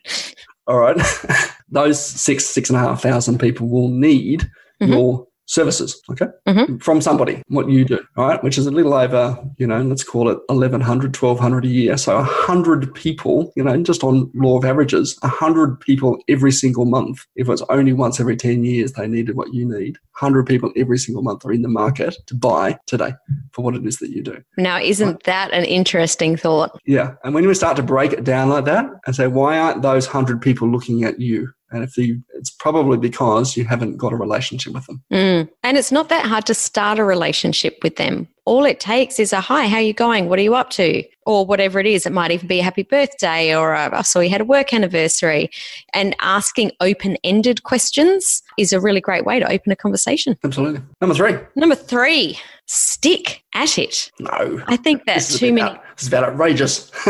all 0.67 0.79
right, 0.79 0.97
those 1.69 2.05
six 2.05 2.47
six 2.47 2.69
and 2.69 2.77
a 2.77 2.81
half 2.81 3.01
thousand 3.01 3.39
people 3.39 3.69
will 3.69 3.89
need 3.89 4.51
mm-hmm. 4.83 4.93
your 4.93 5.27
services, 5.47 6.01
okay, 6.11 6.27
mm-hmm. 6.47 6.77
from 6.79 7.01
somebody, 7.01 7.43
what 7.49 7.69
you 7.69 7.85
do, 7.85 8.05
right, 8.17 8.43
which 8.43 8.59
is 8.59 8.67
a 8.67 8.71
little 8.71 8.95
over, 8.95 9.39
you 9.59 9.67
know, 9.67 9.81
let's 9.83 10.05
call 10.05 10.29
it 10.29 10.39
1100, 10.49 11.17
1200 11.17 11.65
a 11.65 11.69
year. 11.69 11.97
So 11.97 12.17
100 12.17 12.95
people, 12.95 13.53
you 13.57 13.65
know, 13.65 13.81
just 13.83 14.05
on 14.05 14.31
law 14.35 14.59
of 14.59 14.65
averages, 14.65 15.17
100 15.21 15.81
people 15.81 16.19
every 16.29 16.53
single 16.53 16.85
month. 16.85 17.25
If 17.37 17.49
it's 17.49 17.63
only 17.71 17.93
once 17.93 18.21
every 18.21 18.37
10 18.37 18.65
years 18.65 18.93
they 18.93 19.07
needed 19.07 19.37
what 19.37 19.55
you 19.55 19.65
need, 19.65 19.97
100 20.19 20.47
people 20.47 20.73
every 20.77 20.99
single 20.99 21.23
month 21.23 21.45
are 21.45 21.53
in 21.53 21.63
the 21.63 21.69
market 21.69 22.17
to 22.27 22.35
buy 22.35 22.79
today 22.87 23.13
for 23.53 23.63
what 23.63 23.75
it 23.75 23.87
is 23.87 23.99
that 23.99 24.11
you 24.11 24.23
do. 24.23 24.43
Now, 24.57 24.81
isn't 24.81 25.07
right? 25.07 25.23
that 25.25 25.53
an 25.53 25.65
interesting 25.65 26.37
thought? 26.37 26.79
Yeah. 26.87 27.15
And 27.25 27.35
when 27.35 27.45
you 27.45 27.55
start 27.55 27.77
to 27.77 27.83
break 27.83 28.13
it 28.13 28.25
down 28.25 28.49
like 28.49 28.65
that 28.65 28.87
and 29.07 29.15
say, 29.15 29.29
why 29.29 29.59
aren't 29.59 29.83
those 29.83 30.07
100 30.07 30.43
people 30.43 30.69
looking 30.69 31.05
at 31.05 31.21
you? 31.21 31.53
And 31.71 31.83
if 31.83 31.97
you, 31.97 32.23
it's 32.35 32.51
probably 32.51 32.97
because 32.97 33.57
you 33.57 33.65
haven't 33.65 33.97
got 33.97 34.13
a 34.13 34.17
relationship 34.17 34.73
with 34.73 34.87
them. 34.87 35.03
Mm. 35.13 35.49
And 35.63 35.77
it's 35.77 35.91
not 35.91 36.09
that 36.11 36.27
hard 36.27 36.47
to 36.47 36.55
start 36.55 36.99
a 36.99 37.05
relationship 37.05 37.79
with 37.83 37.97
them. 37.97 38.29
All 38.45 38.65
it 38.65 38.79
takes 38.79 39.19
is 39.19 39.33
a 39.33 39.41
hi, 39.41 39.67
how 39.67 39.79
are 39.79 39.83
you 39.83 39.93
going? 39.93 40.29
What 40.29 40.39
are 40.39 40.43
you 40.43 40.55
up 40.55 40.71
to? 40.71 41.03
Or 41.27 41.45
whatever 41.45 41.81
it 41.81 41.87
is. 41.87 42.07
It 42.07 42.13
might 42.13 42.31
even 42.31 42.47
be 42.47 42.61
a 42.61 42.63
happy 42.63 42.85
birthday 42.85 43.57
or 43.57 43.75
a, 43.75 43.99
I 43.99 44.03
saw 44.03 44.21
you 44.21 44.31
had 44.31 44.41
a 44.41 44.45
work 44.45 44.73
anniversary. 44.73 45.51
And 45.93 46.15
asking 46.21 46.71
open 46.81 47.17
ended 47.25 47.65
questions 47.65 48.43
is 48.57 48.73
a 48.73 48.81
really 48.81 49.01
great 49.01 49.25
way 49.25 49.41
to 49.41 49.51
open 49.51 49.73
a 49.73 49.77
conversation. 49.77 50.37
Absolutely. 50.45 50.83
Number 51.01 51.17
three. 51.17 51.37
Number 51.57 51.75
three, 51.75 52.39
stick 52.67 53.43
at 53.57 53.79
it. 53.79 54.13
No. 54.21 54.63
I 54.67 54.77
think 54.77 55.05
that's 55.07 55.39
too 55.39 55.53
many. 55.53 55.79
it's 55.93 56.07
about 56.07 56.25
outrageous. 56.25 56.93